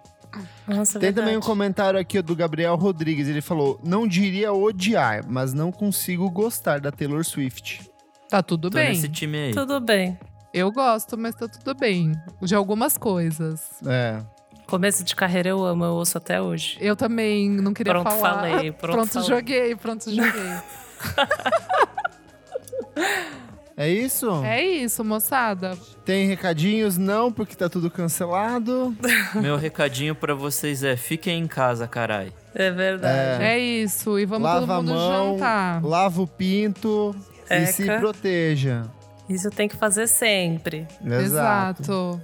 [0.68, 1.46] Nossa, Tem também um verdade.
[1.48, 3.28] comentário aqui do Gabriel Rodrigues.
[3.28, 7.82] Ele falou: Não diria odiar, mas não consigo gostar da Taylor Swift.
[8.30, 8.90] Tá tudo Tô bem.
[8.90, 9.54] nesse time aí.
[9.54, 10.18] Tudo bem.
[10.54, 12.12] Eu gosto, mas tá tudo bem.
[12.42, 13.62] De algumas coisas.
[13.86, 14.22] É.
[14.70, 16.78] Começo de carreira eu amo, eu ouço até hoje.
[16.80, 18.36] Eu também não queria Pronto, falar.
[18.50, 19.28] falei, pronto, falei.
[19.28, 20.32] joguei, pronto, joguei.
[23.76, 24.44] É isso?
[24.44, 25.78] é isso, moçada.
[26.04, 26.98] Tem recadinhos?
[26.98, 28.94] Não, porque tá tudo cancelado.
[29.36, 32.34] Meu recadinho pra vocês é: fiquem em casa, carai.
[32.54, 33.42] É verdade.
[33.42, 34.20] É, isso.
[34.20, 35.86] E vamos Lava todo mundo a mão, jantar.
[35.86, 37.16] lava o pinto
[37.50, 37.72] e Eca.
[37.72, 38.84] se proteja.
[39.30, 40.86] Isso tem que fazer sempre.
[41.06, 42.20] Exato.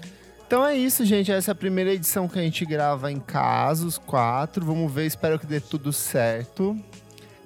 [0.48, 1.32] Então é isso, gente.
[1.32, 4.64] Essa é a primeira edição que a gente grava em casa, os quatro.
[4.66, 6.78] Vamos ver, espero que dê tudo certo.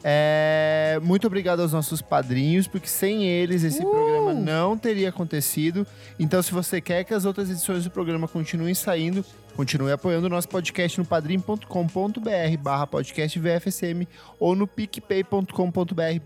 [0.03, 3.89] É, Muito obrigado aos nossos padrinhos, porque sem eles esse Uh!
[3.89, 5.85] programa não teria acontecido.
[6.17, 9.25] Então, se você quer que as outras edições do programa continuem saindo,
[9.59, 14.07] continue apoiando o nosso podcast no padrim.com.br barra podcast VFSM
[14.39, 15.51] ou no picpay.com.br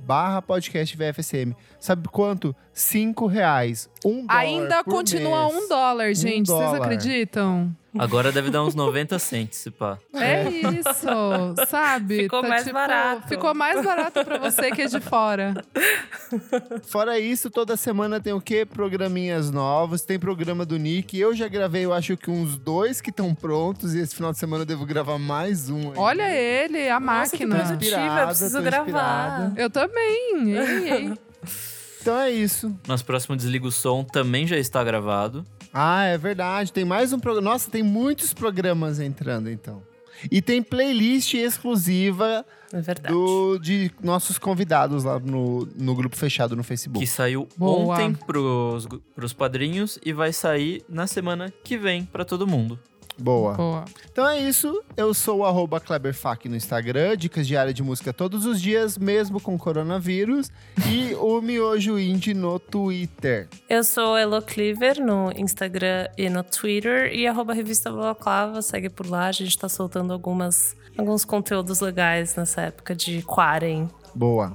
[0.06, 1.56] barra podcast VFSM.
[1.80, 2.56] Sabe quanto?
[2.72, 3.90] Cinco reais.
[4.06, 5.56] Um dólar Ainda continua mês.
[5.56, 6.46] um dólar, gente.
[6.46, 6.84] Vocês dólar.
[6.84, 7.76] acreditam?
[7.98, 9.98] Agora deve dar uns 90 cents, se pá.
[10.14, 12.24] É isso, sabe?
[12.24, 13.28] Ficou mais barato.
[13.28, 15.54] Ficou mais barato pra você que é de fora.
[16.84, 18.66] Fora isso, toda semana tem o quê?
[18.66, 20.02] Programinhas novos.
[20.02, 21.18] Tem programa do Nick.
[21.20, 23.94] Eu já gravei, eu acho que uns dois que estão prontos.
[23.94, 25.90] E esse final de semana eu devo gravar mais um.
[25.90, 26.00] ainda.
[26.00, 27.66] Olha ele, a Nossa, que máquina.
[27.66, 27.96] produtivo.
[27.96, 29.54] Inspirada, eu preciso gravar.
[29.56, 30.34] Eu também.
[30.56, 31.14] Ei, ei.
[32.02, 32.76] Então é isso.
[32.88, 35.46] Nosso próximo Desliga o Som também já está gravado.
[35.74, 36.72] Ah, é verdade.
[36.72, 37.50] Tem mais um programa.
[37.50, 39.82] Nossa, tem muitos programas entrando, então.
[40.32, 46.64] E tem playlist exclusiva É do, de nossos convidados lá no, no grupo fechado no
[46.64, 47.04] Facebook.
[47.04, 47.96] Que saiu Boa.
[47.96, 52.80] ontem pros, pros padrinhos e vai sair na semana que vem pra todo mundo.
[53.18, 53.54] Boa.
[53.54, 53.86] Boa.
[54.12, 54.82] Então é isso.
[54.98, 59.40] Eu sou o arroba KleberFac no Instagram, dicas diárias de música todos os dias, mesmo
[59.40, 60.52] com coronavírus.
[60.88, 63.48] e o Miojo Indie no Twitter.
[63.70, 69.08] Eu sou Elo Cleaver no Instagram e no Twitter e arroba revista Balaclava, segue por
[69.08, 73.90] lá, a gente tá soltando algumas, alguns conteúdos legais nessa época de quarem.
[74.14, 74.54] Boa.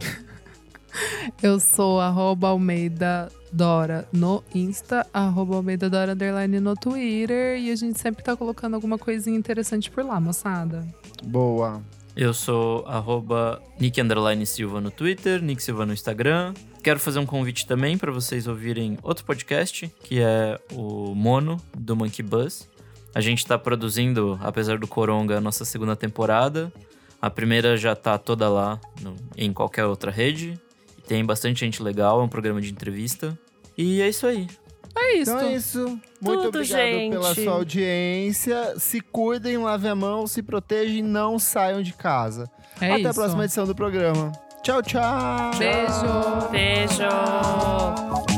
[1.43, 7.59] Eu sou arroba Almeida Dora no Insta, arroba Almeida Dora Underline no Twitter.
[7.59, 10.87] E a gente sempre tá colocando alguma coisinha interessante por lá, moçada.
[11.25, 11.83] Boa.
[12.17, 16.53] Eu sou arroba Nick Underline Silva no Twitter, Nick Silva no Instagram.
[16.83, 21.95] Quero fazer um convite também para vocês ouvirem outro podcast, que é o Mono, do
[21.95, 22.69] Monkey Buzz.
[23.15, 26.73] A gente tá produzindo, apesar do Coronga, a nossa segunda temporada.
[27.23, 30.59] A primeira já tá toda lá no- em qualquer outra rede.
[31.09, 33.37] Tem bastante gente legal, é um programa de entrevista.
[33.77, 34.47] E é isso aí.
[34.95, 35.31] É isso.
[35.31, 35.85] Então é isso.
[36.21, 37.13] Muito Tudo, obrigado gente.
[37.13, 38.79] pela sua audiência.
[38.79, 42.51] Se cuidem, lavem a mão, se protejam e não saiam de casa.
[42.81, 43.09] É Até isso.
[43.09, 44.33] a próxima edição do programa.
[44.63, 45.51] Tchau, tchau.
[45.59, 46.51] Beijo.
[46.51, 48.38] Beijo!